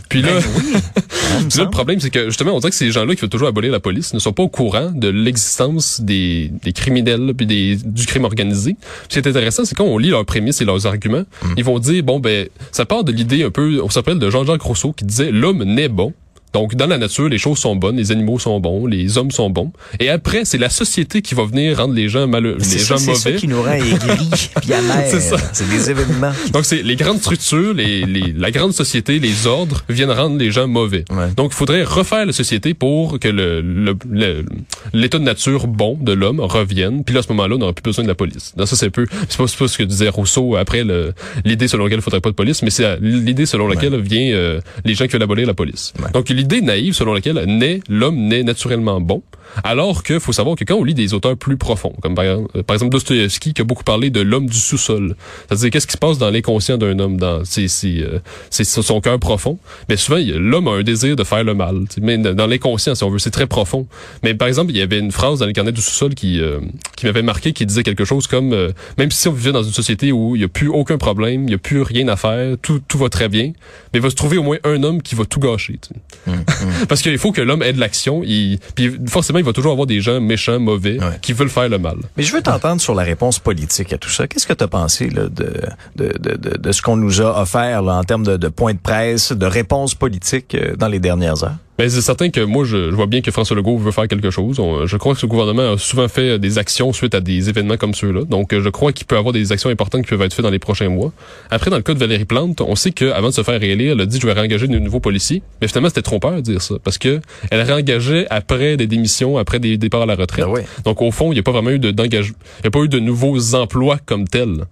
Puis 0.10 0.22
là, 0.22 0.30
Ben 0.40 0.44
oui. 0.58 0.74
Me 1.44 1.50
puis 1.50 1.58
là, 1.60 1.64
le 1.66 1.70
problème 1.70 2.00
c'est 2.00 2.10
que 2.10 2.26
justement 2.26 2.54
on 2.54 2.60
dirait 2.60 2.70
que 2.72 2.76
ces 2.76 2.92
gens-là 2.92 3.14
qui 3.16 3.22
veulent 3.22 3.30
toujours 3.30 3.48
abolir 3.48 3.72
la 3.72 3.80
police 3.80 4.14
ne 4.14 4.20
sont 4.20 4.34
pas 4.34 4.44
au 4.44 4.50
courant 4.50 4.92
de 4.94 5.08
l'existence 5.10 6.02
des, 6.02 6.52
des 6.64 6.74
criminels 6.74 7.34
puis 7.36 7.46
des, 7.46 7.76
du 7.84 8.06
crime 8.06 8.24
organisé. 8.26 8.74
Puis 8.74 8.82
Ce 9.10 9.20
qui 9.20 9.20
est 9.20 9.30
intéressant 9.30 9.66
c'est 9.66 9.76
quand 9.76 9.86
on 9.86 9.98
lit 9.98 10.10
leurs 10.10 10.26
prémices 10.26 10.62
et 10.62 10.66
leurs 10.66 10.86
arguments, 10.88 11.24
Mm. 11.44 11.54
ils 11.58 11.64
vont 11.64 11.80
dire 11.80 12.04
bon 12.04 12.20
ben 12.20 12.48
ça 12.72 12.86
part 12.86 13.04
de 13.04 13.12
l'idée 13.12 13.44
un 13.44 13.50
peu 13.52 13.80
on 13.84 13.90
s'appelle 13.90 14.18
de 14.20 14.30
Jean-Jacques 14.30 14.62
Rousseau 14.62 14.92
qui 14.94 15.06
disait 15.06 15.32
l'homme 15.32 15.64
naît 15.64 15.88
bon. 15.90 16.14
Donc, 16.54 16.76
dans 16.76 16.88
la 16.88 16.98
nature, 16.98 17.30
les 17.30 17.38
choses 17.38 17.58
sont 17.60 17.76
bonnes, 17.76 17.98
les 17.98 18.12
animaux 18.12 18.40
sont 18.40 18.60
bons, 18.60 18.86
les 18.88 19.18
hommes 19.18 19.32
sont 19.32 19.50
bons. 19.50 19.72
Et 20.00 20.10
après, 20.10 20.46
c'est 20.46 20.58
la 20.58 20.70
société 20.70 21.22
qui 21.22 21.36
va 21.36 21.44
venir 21.46 21.78
rendre 21.78 21.94
les 21.94 22.10
gens 22.10 22.28
malheureux, 22.28 22.58
les 22.60 22.64
ça, 22.64 22.96
gens 22.96 22.98
c'est 22.98 23.16
ça 23.16 23.30
mauvais. 23.30 23.40
qui 23.40 23.48
nous 23.48 23.62
rend 23.62 23.74
aigris 23.74 24.50
puis. 24.62 24.70
C'est 25.10 25.20
ça. 25.20 25.38
C'est 25.54 25.70
des 25.70 25.90
événements. 25.92 26.32
Donc, 26.54 26.66
c'est 26.66 26.82
les 26.84 26.96
grandes 26.96 27.20
structures, 27.20 27.74
les, 27.74 28.06
les- 28.06 28.34
la 28.34 28.52
grande 28.52 28.74
société, 28.74 29.20
les 29.20 29.46
ordres 29.48 29.84
viennent 29.90 30.12
rendre 30.12 30.38
les 30.38 30.52
gens 30.52 30.68
mauvais. 30.68 31.06
Ouais. 31.12 31.28
Donc, 31.36 31.52
il 31.54 31.56
faudrait 31.56 31.84
refaire 31.84 32.26
la 32.26 32.34
société 32.34 32.74
pour 32.74 33.20
que 33.20 33.28
le, 33.28 33.62
le- 33.62 33.98
le- 34.10 34.46
l'état 34.94 35.20
de 35.20 35.24
nature 35.24 35.68
bon 35.68 35.98
de 36.02 36.14
l'homme 36.14 36.40
revienne. 36.40 37.04
Puis 37.04 37.14
là, 37.14 37.20
à 37.20 37.24
ce 37.24 37.30
moment-là, 37.30 37.56
on 37.56 37.60
n'aura 37.60 37.74
plus 37.74 37.84
besoin 37.84 38.04
de 38.04 38.10
la 38.10 38.16
police. 38.16 38.54
Donc, 38.56 38.68
ça, 38.68 38.76
c'est 38.76 38.88
un 38.88 38.90
peu, 38.90 39.06
c'est 39.30 39.38
pas, 39.38 39.48
c'est 39.48 39.58
pas 39.58 39.68
ce 39.68 39.78
que 39.78 39.84
disait 39.84 40.10
Rousseau 40.10 40.56
après 40.56 40.84
le- 40.84 41.14
l'idée 41.46 41.68
selon 41.68 41.84
laquelle 41.86 42.00
il 42.00 42.04
faudrait 42.04 42.22
pas 42.22 42.30
de 42.30 42.36
police, 42.36 42.62
mais 42.64 42.70
c'est 42.70 43.00
l'idée 43.02 43.46
selon 43.46 43.68
laquelle 43.68 44.00
vient 44.02 44.32
euh, 44.34 44.60
les 44.86 44.96
gens 44.96 45.06
qui 45.06 45.14
veulent 45.14 45.24
abolir 45.24 45.48
la 45.48 45.54
police. 45.54 45.94
Ouais. 46.00 46.12
Donc, 46.14 46.30
l'idée 46.38 46.62
naïve 46.62 46.94
selon 46.94 47.14
laquelle 47.14 47.44
naît, 47.48 47.80
l'homme 47.90 48.28
naît 48.28 48.44
naturellement 48.44 49.02
bon. 49.02 49.24
Alors 49.64 50.04
que 50.04 50.20
faut 50.20 50.34
savoir 50.34 50.56
que 50.56 50.64
quand 50.64 50.76
on 50.76 50.84
lit 50.84 50.94
des 50.94 51.14
auteurs 51.14 51.38
plus 51.38 51.58
profonds, 51.58 51.94
comme 52.02 52.16
par, 52.16 52.26
exemple, 52.26 52.64
par 52.64 52.76
exemple 52.76 52.92
Dostoevsky 52.92 53.54
qui 53.54 53.62
a 53.62 53.66
beaucoup 53.66 53.84
parlé 53.84 54.10
de 54.10 54.22
l'homme 54.22 54.48
du 54.48 54.58
sous-sol, 54.58 55.16
c'est-à-dire 55.48 55.72
qu'est-ce 55.72 55.88
qui 55.88 55.94
se 55.94 55.98
passe 55.98 56.18
dans 56.18 56.30
l'inconscient 56.30 56.78
d'un 56.78 56.98
homme, 57.00 57.18
dans 57.18 57.44
c'est 57.46 57.68
euh, 57.86 58.20
son 58.52 59.02
cœur 59.02 59.20
profond. 59.20 59.58
Mais 59.90 59.98
souvent 59.98 60.20
l'homme 60.20 60.68
a 60.68 60.72
un 60.72 60.84
désir 60.84 61.16
de 61.16 61.24
faire 61.24 61.44
le 61.44 61.54
mal, 61.54 61.86
mais 62.02 62.18
dans 62.18 62.48
l'inconscient 62.48 62.96
si 62.96 63.04
on 63.04 63.10
veut, 63.10 63.20
c'est 63.20 63.32
très 63.32 63.48
profond. 63.48 63.88
Mais 64.24 64.34
par 64.34 64.48
exemple, 64.48 64.72
il 64.72 64.78
y 64.78 64.82
avait 64.82 65.00
une 65.00 65.12
phrase 65.12 65.40
dans 65.40 65.46
les 65.46 65.54
carnets 65.54 65.72
du 65.72 65.82
sous-sol 65.82 66.16
qui 66.16 66.40
euh, 66.42 66.60
qui 66.96 67.06
m'avait 67.06 67.22
marqué, 67.22 67.54
qui 67.54 67.66
disait 67.66 67.84
quelque 67.84 68.06
chose 68.06 68.28
comme 68.28 68.54
euh, 68.54 68.72
même 68.98 69.12
si 69.12 69.28
on 69.28 69.34
vivait 69.34 69.52
dans 69.52 69.64
une 69.64 69.74
société 69.74 70.12
où 70.12 70.36
il 70.36 70.42
y 70.42 70.46
a 70.46 70.48
plus 70.48 70.68
aucun 70.68 70.98
problème, 70.98 71.44
il 71.48 71.52
y 71.52 71.56
a 71.56 71.60
plus 71.60 71.82
rien 71.82 72.08
à 72.08 72.16
faire, 72.16 72.56
tout 72.62 72.82
tout 72.88 72.98
va 72.98 73.10
très 73.10 73.30
bien, 73.30 73.54
mais 73.94 74.00
il 74.00 74.02
va 74.02 74.10
se 74.10 74.16
trouver 74.16 74.38
au 74.38 74.44
moins 74.44 74.58
un 74.64 74.84
homme 74.84 75.02
qui 75.02 75.16
va 75.16 75.26
tout 75.26 75.40
gâcher. 75.40 75.80
Hum, 76.28 76.36
hum. 76.36 76.44
Parce 76.88 77.02
qu'il 77.02 77.18
faut 77.18 77.32
que 77.32 77.42
l'homme 77.42 77.64
ait 77.64 77.74
de 77.74 77.80
l'action, 77.80 78.22
puis 78.22 78.92
forcément 79.08 79.37
il 79.40 79.46
va 79.46 79.54
toujours 79.54 79.72
avoir 79.72 79.88
des 79.88 80.02
gens 80.02 80.20
méchants, 80.20 80.60
mauvais, 80.60 80.98
qui 81.22 81.34
veulent 81.34 81.50
faire 81.50 81.70
le 81.70 81.78
mal. 81.78 81.98
Mais 82.16 82.24
je 82.24 82.34
veux 82.34 82.42
t'entendre 82.42 82.82
sur 82.82 82.96
la 82.96 83.04
réponse 83.04 83.40
politique 83.40 83.94
à 83.94 83.98
tout 83.98 84.10
ça. 84.10 84.28
Qu'est-ce 84.28 84.48
que 84.48 84.54
tu 84.54 84.64
as 84.64 84.68
pensé 84.68 85.10
là, 85.10 85.24
de, 85.30 85.54
de, 85.96 86.14
de, 86.20 86.58
de, 86.58 86.72
ce 86.72 86.82
qu'on 86.82 86.98
nous 86.98 87.22
a 87.22 87.42
offert 87.42 87.82
là, 87.82 87.96
en 87.96 88.04
termes 88.04 88.26
de, 88.26 88.38
de 88.38 88.48
points 88.48 88.74
de 88.74 88.80
presse, 88.80 89.32
de 89.32 89.46
réponses 89.46 89.96
politiques 89.96 90.56
euh, 90.56 90.76
dans 90.76 90.88
les 90.88 91.00
dernières 91.00 91.44
heures? 91.44 91.58
Ben, 91.78 91.90
c'est 91.90 92.02
certain 92.02 92.30
que 92.30 92.42
moi, 92.42 92.66
je, 92.66 92.90
vois 92.90 93.06
bien 93.06 93.22
que 93.22 93.30
François 93.30 93.56
Legault 93.56 93.78
veut 93.78 93.92
faire 93.92 94.08
quelque 94.08 94.32
chose. 94.32 94.60
je 94.86 94.98
crois 94.98 95.14
que 95.14 95.20
ce 95.20 95.26
gouvernement 95.26 95.74
a 95.74 95.78
souvent 95.78 96.08
fait 96.08 96.40
des 96.40 96.58
actions 96.58 96.92
suite 96.92 97.14
à 97.14 97.22
des 97.22 97.50
événements 97.50 97.78
comme 97.78 97.94
ceux-là. 97.94 98.24
Donc, 98.24 98.58
je 98.58 98.70
crois 98.70 98.92
qu'il 98.92 99.06
peut 99.06 99.18
avoir 99.18 99.34
des 99.34 99.52
actions 99.52 99.70
importantes 99.70 100.04
qui 100.04 100.10
peuvent 100.10 100.22
être 100.24 100.34
faites 100.34 100.44
dans 100.44 100.50
les 100.50 100.60
prochains 100.60 100.90
mois. 100.90 101.12
Après, 101.52 101.70
dans 101.70 101.78
le 101.78 101.84
cas 101.84 101.94
de 101.94 102.00
Valérie 102.00 102.26
Plante, 102.26 102.62
on 102.62 102.76
sait 102.76 102.92
qu'avant 102.92 103.30
de 103.30 103.34
se 103.34 103.44
faire 103.44 103.60
réélire, 103.60 103.94
elle 103.94 104.02
a 104.02 104.06
dit 104.06 104.20
«je 104.22 104.26
vais 104.26 104.34
réengager 104.34 104.68
de 104.68 104.80
nouveaux 104.80 105.00
policiers». 105.00 105.44
Mais 105.62 105.68
finalement, 105.68 105.90
c'était 105.90 106.02
trompeur 106.02 106.38
de 106.38 106.42
dire 106.42 106.62
ça. 106.62 106.76
Parce 106.84 106.98
que 106.98 107.22
elle 107.52 107.62
réengageait 107.62 108.26
après 108.30 108.78
des 108.78 108.88
démissions, 108.88 109.38
après 109.38 109.60
des 109.60 109.78
départs 109.78 110.02
à 110.02 110.06
la 110.06 110.16
retraite. 110.16 110.46
Ben 110.46 110.64
Donc, 110.84 111.02
au 111.02 111.12
fond, 111.12 111.32
il 111.32 111.36
n'y 111.36 111.40
a 111.40 111.44
pas 111.44 111.52
vraiment 111.52 111.70
eu 111.70 111.80
d'engagement. 111.80 112.38
Il 112.60 112.64
n'y 112.64 112.68
a 112.68 112.72
pas 112.72 112.80
eu 112.80 112.90
de 112.90 113.00
nouveaux 113.00 113.56
emplois 113.56 113.98
comme 114.06 114.28
tels. 114.28 114.66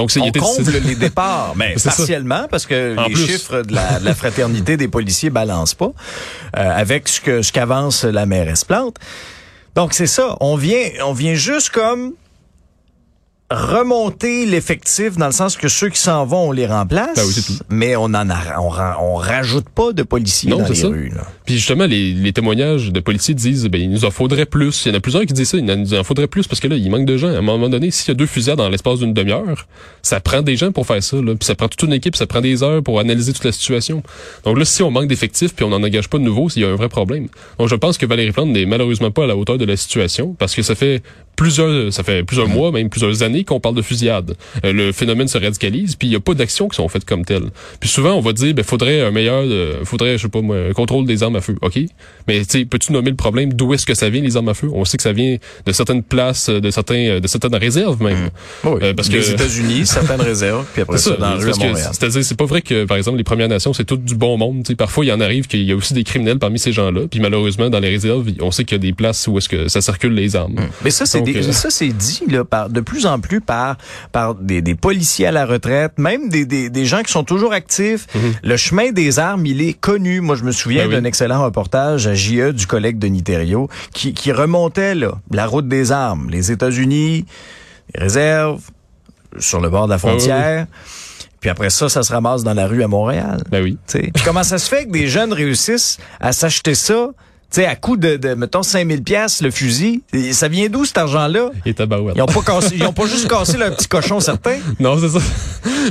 Donc, 0.00 0.10
c'est, 0.10 0.20
on 0.20 0.32
comble 0.32 0.72
les 0.78 0.94
départs, 0.94 1.52
mais 1.56 1.74
partiellement, 1.84 2.46
parce 2.50 2.64
que 2.64 2.96
les 3.06 3.14
chiffres 3.14 3.60
de 3.60 3.74
la, 3.74 4.14
fraternité 4.14 4.78
des 4.78 4.88
policiers 4.88 5.28
balancent 5.28 5.74
pas 5.74 5.92
euh, 6.56 6.70
avec 6.74 7.06
ce 7.06 7.20
que 7.20 7.42
ce 7.42 7.52
qu'avance 7.52 8.04
la 8.04 8.24
mairesse 8.24 8.64
Plante. 8.64 8.96
Donc, 9.74 9.92
c'est 9.92 10.06
ça. 10.06 10.38
On 10.40 10.56
vient, 10.56 10.88
on 11.04 11.12
vient 11.12 11.34
juste 11.34 11.68
comme 11.68 12.14
remonter 13.50 14.46
l'effectif 14.46 15.16
dans 15.16 15.26
le 15.26 15.32
sens 15.32 15.56
que 15.56 15.68
ceux 15.68 15.88
qui 15.88 15.98
s'en 15.98 16.24
vont, 16.24 16.48
on 16.48 16.52
les 16.52 16.66
remplace. 16.66 17.16
Ben 17.16 17.24
oui, 17.26 17.58
Mais 17.68 17.96
on 17.96 18.04
en 18.04 18.30
a, 18.30 18.60
on, 18.60 18.70
on, 19.00 19.14
rajoute 19.16 19.68
pas 19.68 19.92
de 19.92 20.04
policiers 20.04 20.50
dans 20.50 20.66
les 20.66 20.74
ça. 20.74 20.86
rues. 20.88 21.12
Puis 21.44 21.56
justement, 21.56 21.86
les, 21.86 22.12
les, 22.12 22.32
témoignages 22.32 22.92
de 22.92 23.00
policiers 23.00 23.34
disent, 23.34 23.66
ben, 23.66 23.80
il 23.80 23.90
nous 23.90 24.04
en 24.04 24.12
faudrait 24.12 24.46
plus. 24.46 24.86
Il 24.86 24.90
y 24.90 24.94
en 24.94 24.98
a 24.98 25.00
plusieurs 25.00 25.26
qui 25.26 25.32
disent 25.32 25.48
ça, 25.48 25.58
il 25.58 25.64
nous 25.64 25.94
en 25.94 26.04
faudrait 26.04 26.28
plus 26.28 26.46
parce 26.46 26.60
que 26.60 26.68
là, 26.68 26.76
il 26.76 26.90
manque 26.90 27.06
de 27.06 27.16
gens. 27.16 27.28
À 27.28 27.38
un 27.38 27.42
moment 27.42 27.68
donné, 27.68 27.90
s'il 27.90 28.08
y 28.08 28.10
a 28.12 28.14
deux 28.14 28.26
fusillades 28.26 28.58
dans 28.58 28.68
l'espace 28.68 29.00
d'une 29.00 29.14
demi-heure, 29.14 29.66
ça 30.02 30.20
prend 30.20 30.42
des 30.42 30.56
gens 30.56 30.70
pour 30.70 30.86
faire 30.86 31.02
ça. 31.02 31.16
Là. 31.16 31.34
Puis 31.34 31.44
ça 31.44 31.56
prend 31.56 31.66
toute 31.66 31.82
une 31.82 31.92
équipe, 31.92 32.14
ça 32.14 32.28
prend 32.28 32.40
des 32.40 32.62
heures 32.62 32.82
pour 32.84 33.00
analyser 33.00 33.32
toute 33.32 33.44
la 33.44 33.52
situation. 33.52 34.04
Donc 34.44 34.58
là, 34.58 34.64
si 34.64 34.84
on 34.84 34.92
manque 34.92 35.08
d'effectifs 35.08 35.54
puis 35.54 35.64
on 35.64 35.70
n'en 35.70 35.82
engage 35.82 36.08
pas 36.08 36.18
de 36.18 36.22
nouveaux, 36.22 36.48
il 36.54 36.62
y 36.62 36.64
a 36.64 36.68
un 36.68 36.76
vrai 36.76 36.88
problème. 36.88 37.26
Donc 37.58 37.68
je 37.68 37.74
pense 37.74 37.98
que 37.98 38.06
Valérie 38.06 38.30
Plante 38.30 38.50
n'est 38.50 38.66
malheureusement 38.66 39.10
pas 39.10 39.24
à 39.24 39.26
la 39.26 39.36
hauteur 39.36 39.58
de 39.58 39.64
la 39.64 39.76
situation 39.76 40.36
parce 40.38 40.54
que 40.54 40.62
ça 40.62 40.76
fait 40.76 41.02
plusieurs, 41.40 41.90
ça 41.90 42.02
fait 42.02 42.22
plusieurs 42.22 42.48
mois, 42.48 42.70
même 42.70 42.90
plusieurs 42.90 43.22
années 43.22 43.44
qu'on 43.44 43.60
parle 43.60 43.74
de 43.74 43.80
fusillade. 43.80 44.34
Euh, 44.62 44.74
le 44.74 44.92
phénomène 44.92 45.26
se 45.26 45.38
radicalise, 45.38 45.96
puis 45.96 46.06
il 46.06 46.10
y 46.12 46.14
a 46.14 46.20
pas 46.20 46.34
d'actions 46.34 46.68
qui 46.68 46.76
sont 46.76 46.86
faites 46.88 47.06
comme 47.06 47.24
telles. 47.24 47.48
Puis 47.80 47.88
souvent, 47.88 48.12
on 48.12 48.20
va 48.20 48.34
dire, 48.34 48.52
ben 48.52 48.62
faudrait 48.62 49.00
un 49.00 49.10
meilleur, 49.10 49.44
euh, 49.46 49.82
faudrait, 49.84 50.18
je 50.18 50.24
sais 50.24 50.28
pas 50.28 50.42
moi, 50.42 50.56
un 50.68 50.74
contrôle 50.74 51.06
des 51.06 51.22
armes 51.22 51.36
à 51.36 51.40
feu. 51.40 51.56
Ok, 51.62 51.78
mais 52.28 52.44
tu 52.44 52.66
peux-tu 52.66 52.92
nommer 52.92 53.08
le 53.08 53.16
problème 53.16 53.54
D'où 53.54 53.72
est-ce 53.72 53.86
que 53.86 53.94
ça 53.94 54.10
vient 54.10 54.20
les 54.20 54.36
armes 54.36 54.50
à 54.50 54.54
feu? 54.54 54.68
On 54.70 54.84
sait 54.84 54.98
que 54.98 55.02
ça 55.02 55.14
vient 55.14 55.38
de 55.64 55.72
certaines 55.72 56.02
places, 56.02 56.50
de 56.50 56.70
certains, 56.70 57.20
de 57.20 57.26
certaines 57.26 57.54
réserves 57.54 58.02
même. 58.02 58.28
Mmh. 58.64 58.68
Oui, 58.68 58.94
parce 58.94 59.08
les 59.08 59.30
États-Unis, 59.30 59.82
certaines 59.86 60.20
réserves, 60.20 60.66
puis 60.74 60.82
après 60.82 60.98
ça, 60.98 61.16
dans 61.16 61.36
le 61.36 61.52
C'est-à-dire, 61.74 62.22
c'est 62.22 62.36
pas 62.36 62.44
vrai 62.44 62.60
que 62.60 62.84
par 62.84 62.98
exemple 62.98 63.16
les 63.16 63.24
Premières 63.24 63.48
Nations, 63.48 63.72
c'est 63.72 63.86
tout 63.86 63.96
du 63.96 64.14
bon 64.14 64.36
monde. 64.36 64.64
T'sais, 64.64 64.74
parfois, 64.74 65.06
il 65.06 65.08
y 65.08 65.12
en 65.12 65.22
arrive 65.22 65.46
qu'il 65.46 65.62
y 65.62 65.72
a 65.72 65.76
aussi 65.76 65.94
des 65.94 66.04
criminels 66.04 66.38
parmi 66.38 66.58
ces 66.58 66.72
gens-là. 66.72 67.02
Puis 67.10 67.20
malheureusement, 67.20 67.70
dans 67.70 67.80
les 67.80 67.88
réserves, 67.88 68.26
on 68.42 68.50
sait 68.50 68.64
qu'il 68.64 68.76
y 68.76 68.80
a 68.80 68.82
des 68.82 68.92
places 68.92 69.26
où 69.26 69.38
est-ce 69.38 69.48
que 69.48 69.68
ça 69.68 69.80
circule 69.80 70.12
les 70.12 70.36
armes. 70.36 70.52
Mmh. 70.52 70.68
Mais 70.84 70.90
ça, 70.90 71.06
c'est 71.06 71.29
ça, 71.52 71.70
c'est 71.70 71.88
dit 71.88 72.22
là, 72.28 72.44
par, 72.44 72.68
de 72.70 72.80
plus 72.80 73.06
en 73.06 73.18
plus 73.18 73.40
par, 73.40 73.76
par 74.12 74.34
des, 74.34 74.62
des 74.62 74.74
policiers 74.74 75.26
à 75.26 75.32
la 75.32 75.46
retraite, 75.46 75.98
même 75.98 76.28
des, 76.28 76.44
des, 76.44 76.70
des 76.70 76.84
gens 76.84 77.02
qui 77.02 77.12
sont 77.12 77.24
toujours 77.24 77.52
actifs. 77.52 78.06
Mhm. 78.14 78.34
Le 78.42 78.56
chemin 78.56 78.92
des 78.92 79.18
armes, 79.18 79.46
il 79.46 79.62
est 79.62 79.74
connu. 79.74 80.20
Moi, 80.20 80.36
je 80.36 80.44
me 80.44 80.52
souviens 80.52 80.88
ben 80.88 81.00
d'un 81.00 81.04
excellent 81.04 81.42
reportage 81.44 82.06
à 82.06 82.14
JE 82.14 82.52
du 82.52 82.66
collègue 82.66 82.98
de 82.98 83.06
Niterio 83.08 83.68
qui, 83.92 84.14
qui 84.14 84.32
remontait 84.32 84.94
là, 84.94 85.12
la 85.30 85.46
route 85.46 85.68
des 85.68 85.92
armes. 85.92 86.28
Les 86.30 86.52
États-Unis, 86.52 87.24
les 87.94 88.02
réserves, 88.02 88.62
sur 89.38 89.60
le 89.60 89.70
bord 89.70 89.86
de 89.86 89.92
la 89.92 89.98
frontière. 89.98 90.66
Puis 91.40 91.48
après 91.48 91.70
ça, 91.70 91.88
ça 91.88 92.02
se 92.02 92.12
ramasse 92.12 92.42
dans 92.42 92.52
la 92.52 92.66
rue 92.66 92.82
à 92.82 92.88
Montréal. 92.88 93.42
Ben 93.50 93.62
oui. 93.62 93.78
Puis 93.86 94.10
comment 94.24 94.42
ça 94.42 94.58
se 94.58 94.68
fait 94.68 94.86
que 94.86 94.90
des 94.90 95.06
jeunes 95.06 95.32
réussissent 95.32 95.98
à 96.20 96.32
s'acheter 96.32 96.74
ça 96.74 97.10
sais, 97.50 97.66
à 97.66 97.76
coût 97.76 97.96
de, 97.96 98.16
de, 98.16 98.34
mettons, 98.34 98.62
5000 98.62 99.02
pièces 99.02 99.42
le 99.42 99.50
fusil, 99.50 100.02
ça 100.32 100.48
vient 100.48 100.68
d'où 100.68 100.84
cet 100.84 100.98
argent-là? 100.98 101.50
Et 101.66 101.74
tabarouette. 101.74 102.16
Ils 102.16 102.22
ont 102.22 102.26
pas 102.26 102.42
cassé, 102.42 102.76
ils 102.76 102.84
ont 102.84 102.92
pas 102.92 103.06
juste 103.06 103.28
cassé 103.28 103.56
leur 103.58 103.74
petit 103.74 103.88
cochon 103.88 104.20
certain? 104.20 104.58
Non, 104.80 104.98
c'est 104.98 105.08
ça. 105.08 105.18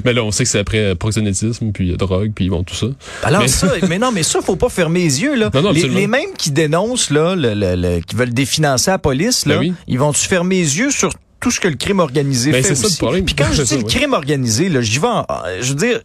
Mais 0.04 0.13
là, 0.13 0.24
on 0.24 0.32
sait 0.32 0.44
que 0.44 0.50
c'est 0.50 0.60
après 0.60 0.96
proxénétisme, 0.96 1.72
puis 1.72 1.96
drogue, 1.96 2.32
puis 2.34 2.50
bon, 2.50 2.63
tout 2.63 2.75
ça. 2.75 2.88
Alors 3.24 3.48
ça, 3.48 3.74
mais 3.89 4.00
non, 4.00 4.12
mais 4.12 4.24
ça, 4.24 4.42
faut 4.42 4.56
pas 4.56 4.70
fermer 4.70 5.01
les 5.01 5.22
yeux, 5.22 5.36
là. 5.36 5.51
les, 5.74 5.88
les, 5.88 6.08
mêmes 6.08 6.34
qui 6.38 6.51
dénoncent, 6.51 7.12
là, 7.12 7.36
le, 7.36 7.54
le, 7.54 8.00
qui 8.01 8.16
veulent 8.16 8.34
définancer 8.34 8.92
la 8.92 8.98
police, 8.98 9.46
là, 9.46 9.60
ben 9.60 9.74
ils 9.88 10.00
vont-tu 10.00 10.28
fermer 10.28 10.56
les 10.56 10.80
yeux 10.80 10.92
sur 10.92 11.12
tout 11.39 11.51
ce 11.51 11.60
que 11.60 11.68
le 11.68 11.75
crime 11.75 12.00
organisé 12.00 12.51
ben, 12.51 12.63
fait 12.63 12.72
aussi? 12.72 12.82
Ça, 12.82 12.88
le 12.88 12.98
problème. 12.98 13.25
Puis 13.25 13.36
quand 13.36 13.51
je 13.51 13.62
dis 13.63 13.78
le 13.78 13.84
crime 13.84 14.13
organisé, 14.13 14.70
là, 14.70 14.82
j'y 14.82 15.00
vais 15.00 15.08
en, 15.08 15.25
je 15.62 15.70
veux 15.70 15.75
dire, 15.75 16.01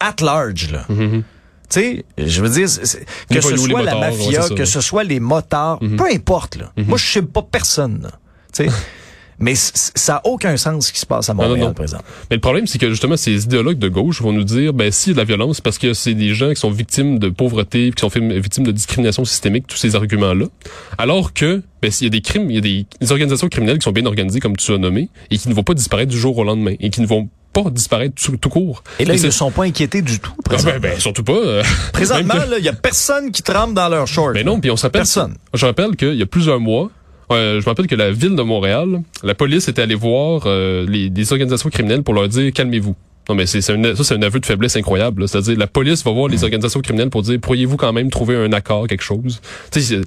at 0.00 0.16
large, 0.20 0.70
là. 0.70 0.86
Tu 0.88 1.22
sais, 1.80 2.04
je 2.18 2.42
veux 2.42 2.48
dire, 2.48 2.66
que 3.30 3.40
ce 3.40 3.56
soit 3.56 3.82
la 3.82 3.96
mafia, 3.96 4.48
que 4.48 4.64
ce 4.64 4.80
soit 4.80 5.04
les 5.04 5.20
motards, 5.20 5.82
mhm. 5.82 5.96
peu 5.96 6.06
importe. 6.12 6.56
Là. 6.56 6.72
Mhm. 6.76 6.86
Moi, 6.86 6.98
je 6.98 7.04
sais 7.04 7.22
pas 7.22 7.42
personne. 7.42 8.10
Tu 8.52 8.64
sais. 8.64 8.70
Mais 9.42 9.54
ça 9.56 10.12
n'a 10.12 10.20
aucun 10.24 10.56
sens 10.56 10.86
ce 10.86 10.92
qui 10.92 11.00
se 11.00 11.06
passe 11.06 11.28
à 11.28 11.34
Montréal, 11.34 11.58
non, 11.58 11.74
présent. 11.74 11.98
Mais 12.30 12.36
le 12.36 12.40
problème, 12.40 12.68
c'est 12.68 12.78
que 12.78 12.88
justement, 12.88 13.16
ces 13.16 13.44
idéologues 13.44 13.78
de 13.78 13.88
gauche 13.88 14.22
vont 14.22 14.32
nous 14.32 14.44
dire, 14.44 14.72
ben, 14.72 14.92
s'il 14.92 15.10
y 15.10 15.12
a 15.12 15.14
de 15.14 15.18
la 15.18 15.24
violence, 15.24 15.60
parce 15.60 15.78
que 15.78 15.94
c'est 15.94 16.14
des 16.14 16.32
gens 16.32 16.50
qui 16.50 16.60
sont 16.60 16.70
victimes 16.70 17.18
de 17.18 17.28
pauvreté, 17.28 17.90
qui 17.90 18.00
sont 18.00 18.08
victimes 18.08 18.64
de 18.64 18.70
discrimination 18.70 19.24
systémique, 19.24 19.66
tous 19.66 19.76
ces 19.76 19.96
arguments-là. 19.96 20.46
Alors 20.96 21.32
que, 21.32 21.60
ben, 21.80 21.90
s'il 21.90 22.06
y 22.06 22.06
a 22.06 22.10
des 22.10 22.20
crimes, 22.20 22.50
il 22.50 22.54
y 22.54 22.58
a 22.58 22.60
des, 22.60 22.86
des, 23.00 23.10
organisations 23.10 23.48
criminelles 23.48 23.78
qui 23.78 23.84
sont 23.84 23.90
bien 23.92 24.06
organisées, 24.06 24.38
comme 24.38 24.56
tu 24.56 24.72
as 24.72 24.78
nommé, 24.78 25.08
et 25.32 25.38
qui 25.38 25.48
ne 25.48 25.54
vont 25.54 25.64
pas 25.64 25.74
disparaître 25.74 26.12
du 26.12 26.18
jour 26.18 26.38
au 26.38 26.44
lendemain, 26.44 26.76
et 26.78 26.90
qui 26.90 27.00
ne 27.00 27.06
vont 27.06 27.28
pas 27.52 27.62
disparaître 27.70 28.14
tout, 28.14 28.48
court. 28.48 28.82
Et 28.98 29.04
là, 29.04 29.14
ils 29.14 29.22
ne 29.24 29.30
sont 29.30 29.50
pas 29.50 29.64
inquiétés 29.64 30.02
du 30.02 30.18
tout, 30.18 30.32
ah, 30.50 30.56
ben, 30.64 30.78
ben, 30.78 30.98
surtout 30.98 31.24
pas. 31.24 31.32
Euh, 31.32 31.62
Présentement, 31.92 32.34
il 32.56 32.64
y 32.64 32.68
a 32.68 32.72
personne 32.72 33.30
qui 33.30 33.42
trempe 33.42 33.74
dans 33.74 33.88
leur 33.88 34.06
short. 34.06 34.32
Mais 34.34 34.42
ben 34.42 34.52
non, 34.52 34.60
puis 34.60 34.70
on 34.70 34.76
s'appelle... 34.76 35.00
Personne. 35.00 35.36
Je 35.54 35.66
rappelle 35.66 35.96
qu'il 35.96 36.14
y 36.14 36.22
a 36.22 36.26
plusieurs 36.26 36.60
mois, 36.60 36.90
euh, 37.30 37.60
je 37.60 37.64
me 37.64 37.70
rappelle 37.70 37.86
que 37.86 37.94
la 37.94 38.10
ville 38.10 38.36
de 38.36 38.42
Montréal, 38.42 39.02
la 39.22 39.34
police 39.34 39.68
était 39.68 39.82
allée 39.82 39.94
voir 39.94 40.42
euh, 40.46 40.84
les, 40.88 41.10
des 41.10 41.32
organisations 41.32 41.70
criminelles 41.70 42.02
pour 42.02 42.14
leur 42.14 42.28
dire 42.28 42.52
calmez-vous. 42.52 42.96
Non, 43.28 43.34
mais 43.34 43.46
c'est 43.46 43.58
un, 43.70 43.94
ça, 43.94 44.04
c'est 44.04 44.14
un 44.14 44.22
aveu 44.22 44.40
de 44.40 44.46
faiblesse 44.46 44.76
incroyable. 44.76 45.28
C'est-à-dire, 45.28 45.56
la 45.56 45.66
police 45.66 46.04
va 46.04 46.10
voir 46.10 46.28
les 46.28 46.42
organisations 46.42 46.80
criminelles 46.80 47.10
pour 47.10 47.22
dire, 47.22 47.38
pourriez-vous 47.40 47.76
quand 47.76 47.92
même 47.92 48.10
trouver 48.10 48.36
un 48.36 48.52
accord, 48.52 48.86
quelque 48.86 49.04
chose? 49.04 49.40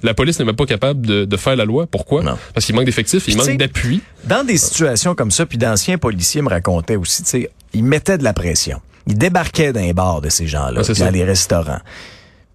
la 0.02 0.14
police 0.14 0.38
n'est 0.38 0.44
même 0.44 0.56
pas 0.56 0.66
capable 0.66 1.06
de, 1.06 1.24
de 1.24 1.36
faire 1.36 1.56
la 1.56 1.64
loi. 1.64 1.86
Pourquoi? 1.86 2.22
Parce 2.52 2.66
qu'il 2.66 2.74
manque 2.74 2.84
d'effectifs, 2.84 3.26
il 3.28 3.36
manque 3.36 3.56
d'appui. 3.56 4.02
Dans 4.24 4.44
des 4.44 4.58
situations 4.58 5.14
comme 5.14 5.30
ça, 5.30 5.46
puis 5.46 5.58
d'anciens 5.58 5.98
policiers 5.98 6.42
me 6.42 6.48
racontaient 6.48 6.96
aussi, 6.96 7.22
tu 7.22 7.30
sais, 7.30 7.50
ils 7.72 7.84
mettaient 7.84 8.18
de 8.18 8.24
la 8.24 8.32
pression. 8.32 8.80
Ils 9.06 9.16
débarquaient 9.16 9.72
dans 9.72 9.80
les 9.80 9.92
bars 9.92 10.20
de 10.20 10.28
ces 10.28 10.46
gens-là, 10.46 10.82
dans 10.82 11.10
les 11.10 11.24
restaurants. 11.24 11.80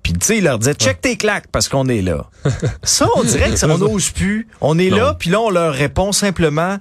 Puis 0.03 0.13
tu 0.13 0.25
sais, 0.25 0.37
il 0.37 0.43
leur 0.43 0.59
disait 0.59 0.73
check 0.73 0.99
tes 0.99 1.15
claques 1.15 1.45
parce 1.51 1.69
qu'on 1.69 1.87
est 1.87 2.01
là. 2.01 2.25
ça, 2.83 3.07
on 3.15 3.23
dirait 3.23 3.51
que 3.51 3.55
ça, 3.55 3.67
on 3.69 3.77
n'ose 3.77 4.09
plus. 4.09 4.47
On 4.59 4.79
est 4.79 4.89
là, 4.89 5.15
puis 5.17 5.29
là 5.29 5.39
on 5.39 5.49
leur 5.49 5.73
répond 5.73 6.11
simplement 6.11 6.77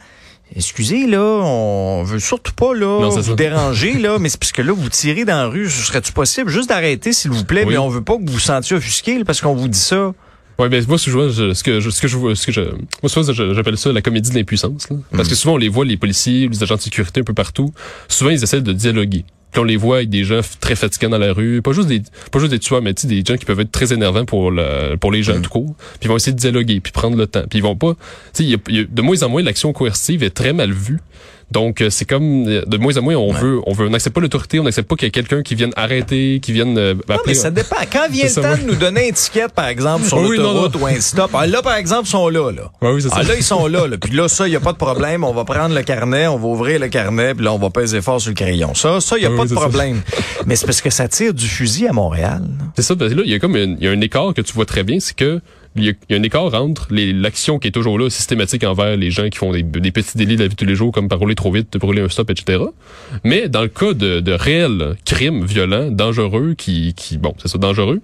Excusez, 0.57 1.07
là, 1.07 1.23
on 1.23 2.03
veut 2.03 2.19
surtout 2.19 2.53
pas 2.53 2.75
là 2.75 3.09
vous 3.09 3.35
déranger, 3.35 3.95
là, 3.99 4.19
mais 4.19 4.29
c'est 4.29 4.39
parce 4.39 4.53
que 4.53 4.63
là, 4.63 4.73
vous 4.73 4.89
tirez 4.89 5.25
dans 5.25 5.37
la 5.37 5.47
rue, 5.47 5.71
ce 5.71 5.87
serait-tu 5.87 6.13
possible? 6.13 6.51
Juste 6.51 6.69
d'arrêter, 6.69 7.13
s'il 7.13 7.31
vous 7.31 7.45
plaît, 7.45 7.65
mais 7.65 7.79
on 7.79 7.89
veut 7.89 8.03
pas 8.03 8.17
que 8.17 8.23
vous 8.27 8.33
vous 8.33 8.41
sentiez 8.41 8.77
offusqué 8.77 9.23
parce 9.25 9.41
qu'on 9.41 9.55
vous 9.55 9.69
dit 9.69 9.79
ça. 9.79 10.13
Oui, 10.59 10.67
mais 10.71 10.83
moi, 10.87 10.99
ce 10.99 11.07
que 11.07 11.31
je, 11.31 11.55
ce 11.55 11.65
que 11.65 11.81
je, 11.81 11.89
ce 11.89 12.01
que 12.03 12.09
je, 12.09 12.35
ce 12.35 12.47
que 12.47 12.53
je, 12.53 12.61
moi, 12.61 13.55
j'appelle 13.55 13.79
ça 13.79 13.93
la 13.93 14.03
comédie 14.03 14.29
de 14.29 14.35
l'impuissance, 14.35 14.89
Parce 15.11 15.29
que 15.29 15.33
mm. 15.33 15.37
souvent, 15.37 15.55
on 15.55 15.57
les 15.57 15.71
voit, 15.71 15.87
les 15.87 15.97
policiers, 15.97 16.49
les 16.49 16.63
agents 16.63 16.77
de 16.77 16.81
sécurité 16.83 17.21
un 17.21 17.25
peu 17.25 17.33
partout. 17.33 17.73
Souvent, 18.09 18.29
ils 18.29 18.43
essaient 18.43 18.61
de 18.61 18.73
dialoguer. 18.75 19.25
Puis 19.53 19.61
on 19.61 19.65
les 19.65 19.77
voit 19.77 19.97
avec 19.97 20.11
des 20.11 20.25
gens 20.25 20.41
très 20.61 20.77
fatigués 20.77 21.09
dans 21.09 21.19
la 21.19 21.33
rue, 21.33 21.63
pas 21.63 21.73
juste 21.73 21.89
des 21.89 22.03
pas 22.31 22.39
juste 22.39 22.53
des 22.53 22.59
tueurs, 22.59 22.83
mais 22.83 22.93
des 22.93 23.25
gens 23.25 23.37
qui 23.37 23.45
peuvent 23.45 23.61
être 23.61 23.73
très 23.73 23.93
énervants 23.93 24.25
pour 24.25 24.51
le, 24.51 24.97
pour 24.97 25.13
les 25.13 25.23
gens 25.23 25.37
mm. 25.37 25.43
tout 25.43 25.51
court. 25.51 25.75
Puis 25.77 26.05
ils 26.05 26.09
vont 26.09 26.17
essayer 26.17 26.33
de 26.33 26.39
dialoguer, 26.39 26.81
puis 26.81 26.93
prendre 26.93 27.17
le 27.17 27.27
temps. 27.27 27.45
Puis 27.49 27.59
ils 27.59 27.63
vont 27.63 27.77
pas, 27.77 27.95
tu 28.35 28.51
sais, 28.53 28.87
de 28.89 29.03
moins 29.03 29.23
en 29.23 29.29
moins 29.29 29.43
l'action 29.43 29.73
coercitive 29.73 30.23
est 30.23 30.31
très 30.31 30.53
mal 30.53 30.73
vue 30.73 31.01
Donc 31.51 31.81
euh, 31.81 31.91
c'est 31.91 32.05
comme 32.05 32.47
euh, 32.49 32.63
de 32.67 32.77
moins 32.77 32.97
en 32.97 33.03
moins 33.03 33.17
on 33.17 33.33
veut 33.33 33.61
on 33.67 33.73
veut 33.73 33.87
on 33.87 33.91
n'accepte 33.91 34.15
pas 34.15 34.21
l'autorité, 34.21 34.61
on 34.61 34.65
n'accepte 34.65 34.89
pas 34.89 34.95
qu'il 34.97 35.07
y 35.07 35.09
ait 35.09 35.11
quelqu'un 35.11 35.43
qui 35.43 35.55
vienne 35.55 35.73
arrêter, 35.77 36.39
qui 36.41 36.53
vienne 36.53 36.79
euh, 36.79 36.95
Non, 37.09 37.17
mais 37.27 37.35
ça 37.35 37.51
dépend. 37.51 37.77
Quand 37.93 38.09
vient 38.11 38.25
le 38.25 38.31
ça, 38.31 38.43
temps 38.43 38.57
de 38.63 38.67
nous 38.69 38.77
donner 38.77 39.03
une 39.03 39.09
étiquette, 39.09 39.53
par 39.53 39.67
exemple, 39.67 40.05
sur 40.07 40.19
Oui, 40.21 40.37
l'autoroute 40.37 40.77
ou 40.81 40.87
un 40.87 41.01
stop, 41.01 41.31
ah, 41.35 41.47
là, 41.47 41.61
par 41.63 41.75
exemple, 41.75 42.05
ils 42.07 42.11
sont 42.11 42.29
là, 42.29 42.51
là. 42.53 42.71
Ouais, 42.83 42.93
oui, 42.93 43.03
Ah, 43.11 43.17
ça. 43.17 43.23
là, 43.25 43.35
ils 43.37 43.43
sont 43.43 43.67
là, 43.67 43.87
là. 43.87 43.97
Puis 43.99 44.13
là, 44.15 44.29
ça, 44.29 44.47
il 44.47 44.51
n'y 44.51 44.57
a 44.57 44.61
pas 44.61 44.73
de 44.73 44.79
problème. 44.79 45.25
On 45.25 45.33
va 45.33 45.45
prendre 45.45 45.75
le 45.75 45.83
carnet, 45.83 46.27
on 46.29 46.37
va 46.39 46.47
ouvrir 46.47 46.79
le 46.79 46.89
carnet, 46.89 47.35
puis 47.35 47.45
là, 47.45 47.53
on 47.53 47.59
va 47.59 47.71
peser 47.71 48.01
fort 48.01 48.21
sur 48.21 48.31
le 48.31 48.37
crayon. 48.37 48.75
Ça, 48.75 49.01
ça, 49.01 49.17
il 49.19 49.21
n'y 49.21 49.27
a 49.27 49.31
pas 49.31 49.43
oui, 49.43 49.49
de 49.49 49.55
ça. 49.55 49.61
problème. 49.61 50.01
mais 50.47 50.55
c'est 50.57 50.67
parce 50.67 50.81
que 50.81 50.91
ça 50.91 51.09
tire 51.09 51.35
du 51.35 51.47
fusil 51.49 51.89
à 51.89 51.93
Montréal. 51.93 52.43
C'est 52.77 52.83
ça, 52.83 52.95
parce 52.95 53.11
que 53.13 53.17
là, 53.17 53.23
il 53.25 53.31
y 53.31 53.35
a 53.35 53.39
comme 53.39 53.57
il 53.57 53.77
y 53.81 53.89
a 53.89 53.91
un 53.91 54.01
écart 54.01 54.35
que 54.35 54.41
tu 54.43 54.53
vois 54.53 54.67
très 54.67 54.85
bien, 54.85 55.01
c'est 55.01 55.17
que 55.17 55.41
il 55.77 55.85
y, 55.85 55.89
a, 55.89 56.17
un 56.17 56.23
écart 56.23 56.53
entre 56.55 56.89
l'action 56.91 57.59
qui 57.59 57.69
est 57.69 57.71
toujours 57.71 57.99
là, 57.99 58.11
systématique 58.11 58.65
envers 58.65 58.97
les 58.97 59.11
gens 59.11 59.29
qui 59.29 59.39
font 59.39 59.53
des, 59.53 59.63
des 59.63 59.93
petits 59.93 60.19
délits 60.19 60.37
de 60.37 60.43
la 60.43 60.49
vie 60.49 60.55
de 60.55 60.59
tous 60.59 60.67
les 60.67 60.75
jours, 60.75 60.93
comme 60.93 61.09
par 61.09 61.19
rouler 61.19 61.35
trop 61.35 61.53
vite, 61.53 61.77
brûler 61.79 62.03
un 62.03 62.09
stop, 62.09 62.31
etc. 62.31 62.65
Mais 63.25 63.49
dans 63.49 63.63
le 63.63 63.69
cas 63.69 63.93
de, 63.93 64.21
de 64.21 64.33
réels 64.33 64.97
crimes 65.05 65.45
violents, 65.45 65.91
dangereux, 65.91 66.55
qui, 66.57 66.95
qui 66.95 67.19
bon, 67.19 67.35
c'est 67.39 67.49
ça, 67.49 67.59
dangereux, 67.59 68.01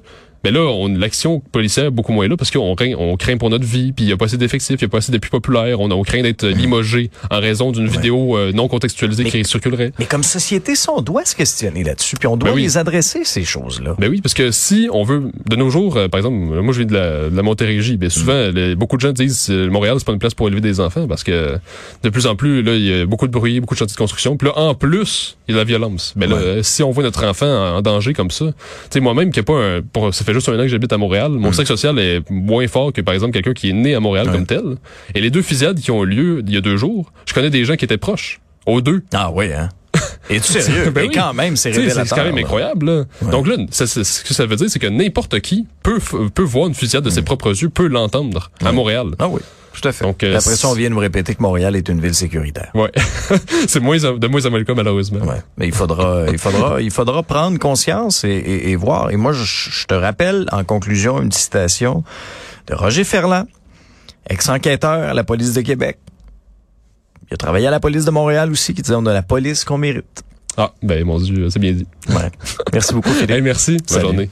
mais 0.47 0.53
là, 0.53 0.61
on, 0.61 0.87
l'action 0.89 1.41
policière 1.41 1.87
est 1.87 1.91
beaucoup 1.91 2.13
moins 2.13 2.29
là 2.29 2.37
parce 2.37 2.53
qu'on 2.53 2.75
craint, 2.77 2.93
on 2.97 3.17
craint 3.17 3.37
pour 3.37 3.51
notre 3.51 3.65
vie, 3.65 3.93
puis 3.93 4.05
il 4.05 4.09
n'y 4.09 4.13
a 4.13 4.17
pas 4.17 4.27
assez 4.27 4.37
d'effectifs, 4.37 4.77
il 4.81 4.85
n'y 4.85 4.89
a 4.89 4.89
pas 4.89 4.99
assez 4.99 5.11
d'appui 5.11 5.29
populaire, 5.29 5.81
on, 5.81 5.91
on 5.91 6.03
craint 6.03 6.23
d'être 6.23 6.47
limogé 6.47 7.11
en 7.33 7.41
raison 7.41 7.73
d'une 7.73 7.89
vidéo 7.89 8.37
euh, 8.37 8.53
non 8.53 8.69
contextualisée 8.69 9.25
Mais- 9.25 9.31
qui 9.31 9.45
circulerait. 9.45 9.91
Mais 9.99 10.05
comme 10.05 10.23
société, 10.23 10.77
ça, 10.77 10.93
on 10.97 11.01
doit 11.03 11.25
se 11.25 11.35
questionner 11.35 11.83
là-dessus, 11.83 12.15
puis 12.17 12.29
on 12.29 12.37
doit 12.37 12.51
Ben 12.51 12.55
oui. 12.57 12.63
les 12.63 12.79
adresser, 12.79 13.25
ces 13.25 13.43
choses-là. 13.43 13.97
Ben 13.99 14.09
oui, 14.09 14.21
parce 14.21 14.35
que 14.35 14.53
si 14.53 14.89
on 14.93 15.03
veut, 15.03 15.25
de 15.51 15.57
nos 15.57 15.69
jours, 15.71 15.97
euh, 15.97 16.07
par 16.07 16.19
exemple, 16.19 16.37
moi 16.37 16.73
je 16.73 16.79
viens 16.79 16.87
de 16.87 16.95
la, 16.95 17.29
de 17.29 17.37
la 17.37 17.43
Montérégie, 17.43 17.97
ben 17.97 18.09
souvent, 18.09 18.51
les- 18.55 18.77
beaucoup 18.77 18.97
de 18.97 19.01
gens 19.01 19.13
disent 19.13 19.49
euh, 19.51 19.69
Montréal, 19.69 19.97
c'est 19.99 20.07
pas 20.07 20.13
une 20.13 20.21
place 20.21 20.35
pour 20.35 20.47
élever 20.47 20.61
des 20.61 20.79
enfants, 20.79 21.09
parce 21.09 21.25
que 21.25 21.59
de 22.05 22.09
plus 22.11 22.27
en 22.27 22.37
plus, 22.37 22.63
là, 22.63 22.75
il 22.75 22.85
y 22.85 22.93
a 23.01 23.05
beaucoup 23.07 23.27
de 23.27 23.33
bruit, 23.33 23.59
beaucoup 23.59 23.75
de 23.75 23.79
chantiers 23.81 23.95
de 23.95 23.99
construction, 23.99 24.37
puis 24.37 24.47
là, 24.49 24.57
en 24.59 24.75
plus, 24.75 25.37
il 25.49 25.53
y 25.53 25.55
a 25.55 25.59
la 25.59 25.65
violence. 25.65 26.13
Ben 26.15 26.31
là, 26.31 26.37
Ouais. 26.37 26.63
si 26.63 26.83
on 26.85 26.91
voit 26.93 27.03
notre 27.03 27.25
enfant 27.25 27.47
en, 27.47 27.79
en 27.79 27.83
danger 27.83 28.13
comme 28.13 28.31
ça, 28.31 28.45
tu 28.47 28.53
sais, 28.91 29.01
moi-même, 29.01 29.33
qui 29.33 29.41
est 29.41 29.43
pas 29.43 29.55
un, 29.59 29.81
pour, 29.83 30.15
ça 30.15 30.25
fait 30.25 30.35
juste 30.37 30.49
un 30.49 30.55
an 30.55 30.63
que 30.63 30.69
j'habite 30.69 30.93
à 30.93 30.99
Montréal, 30.99 31.33
mon 31.33 31.53
cercle 31.53 31.69
social 31.69 31.99
est 31.99 32.23
moins 32.31 32.69
fort 32.69 32.93
que, 32.93 33.01
par 33.01 33.15
exemple, 33.15 33.33
quelqu'un 33.33 33.53
qui 33.53 33.71
est 33.71 33.73
né 33.73 33.95
à 33.95 34.01
Montréal 34.01 34.31
comme 34.31 34.47
tel. 34.47 34.77
Et 35.15 35.21
les 35.21 35.31
deux 35.31 35.43
fusillades 35.43 35.81
qui 35.81 35.91
ont 35.91 36.05
eu 36.05 36.07
lieu 36.07 36.43
il 36.47 36.53
y 36.55 36.57
a 36.57 36.61
deux 36.61 36.77
jours, 36.77 37.13
je 37.27 37.35
connais 37.35 37.51
des 37.51 37.65
gens 37.65 37.77
qui 37.77 37.85
étaient 37.85 37.99
proches, 37.99 38.41
aux 38.67 38.81
deux. 38.81 39.03
Ah 39.13 39.31
oui, 39.33 39.53
hein? 39.53 39.69
Es-tu 40.29 40.53
sérieux? 40.61 40.91
Ben 40.91 41.03
Mais 41.03 41.09
oui. 41.09 41.15
quand 41.15 41.33
même, 41.33 41.57
c'est 41.57 41.73
Tu. 41.73 41.89
C'est 41.91 42.09
quand 42.09 42.25
même 42.25 42.39
incroyable. 42.39 42.87
Là. 42.87 43.31
Donc 43.31 43.47
là, 43.47 43.57
ce 43.71 43.85
que 44.23 44.35
ça 44.35 44.47
veut 44.47 44.57
dire, 44.57 44.69
c'est 44.69 44.79
que 44.79 44.87
n'importe 44.87 45.41
qui 45.41 45.67
peut, 45.83 45.99
voir 46.43 46.67
une 46.69 46.75
fusillade 46.75 47.05
de 47.05 47.11
ses 47.11 47.23
propres 47.23 47.51
yeux, 47.61 47.69
peut 47.69 47.87
l'entendre 47.87 48.51
à 48.65 48.73
Montréal. 48.73 49.09
Ah 49.19 49.29
oui, 49.29 49.41
tout 49.81 49.87
à 49.89 49.93
fait. 49.93 50.05
Donc, 50.05 50.23
euh, 50.23 50.37
après 50.37 50.57
ça, 50.57 50.69
on 50.69 50.73
vient 50.75 50.89
nous 50.89 50.99
répéter 50.99 51.35
que 51.35 51.43
Montréal 51.43 51.77
est 51.77 51.89
une 51.89 52.01
ville 52.01 52.15
sécuritaire. 52.15 52.71
Ouais. 52.75 52.91
c'est 53.69 53.81
moins, 53.81 53.97
de 53.99 54.27
moins 54.27 54.45
en 54.47 54.51
moins 54.51 54.59
le 54.59 54.65
cas, 54.65 54.75
malheureusement. 54.75 55.21
Ouais. 55.25 55.43
Mais 55.59 55.67
il 55.67 55.73
faudra, 55.75 56.25
il 56.31 56.39
faudra, 56.39 56.81
il 56.81 56.91
faudra 56.91 57.23
prendre 57.23 57.59
conscience 57.59 58.25
et, 58.25 58.29
et- 58.31 58.71
et 58.71 58.77
voir. 58.77 59.11
Et 59.11 59.17
moi, 59.17 59.33
je, 59.33 59.45
je 59.45 59.85
te 59.87 59.95
rappelle 59.95 60.47
en 60.53 60.65
conclusion 60.65 61.21
une 61.23 61.33
citation 61.33 62.03
de 62.69 62.75
Roger 62.75 63.05
Ferland, 63.05 63.47
ex-enquêteur 64.29 65.09
à 65.11 65.15
la 65.15 65.25
police 65.25 65.53
de 65.53 65.61
Québec. 65.61 65.99
Il 67.31 67.35
a 67.35 67.37
travaillé 67.37 67.67
à 67.67 67.71
la 67.71 67.81
police 67.81 68.05
de 68.05 68.11
Montréal 68.11 68.51
aussi, 68.51 68.73
qui 68.75 68.83
disait 68.83 68.95
on 68.97 69.07
a 69.07 69.13
la 69.13 69.23
police 69.23 69.65
qu'on 69.65 69.79
mérite. 69.79 70.23
Ah, 70.57 70.73
ben 70.83 71.05
mon 71.05 71.19
Dieu, 71.19 71.51
c'est 71.51 71.59
bien 71.59 71.73
dit. 71.73 71.87
Ouais. 72.09 72.31
Merci 72.73 72.95
beaucoup, 72.95 73.11
Philippe. 73.11 73.31
Hey, 73.31 73.43
merci. 73.43 73.77
Bonne 73.91 74.01
journée. 74.01 74.31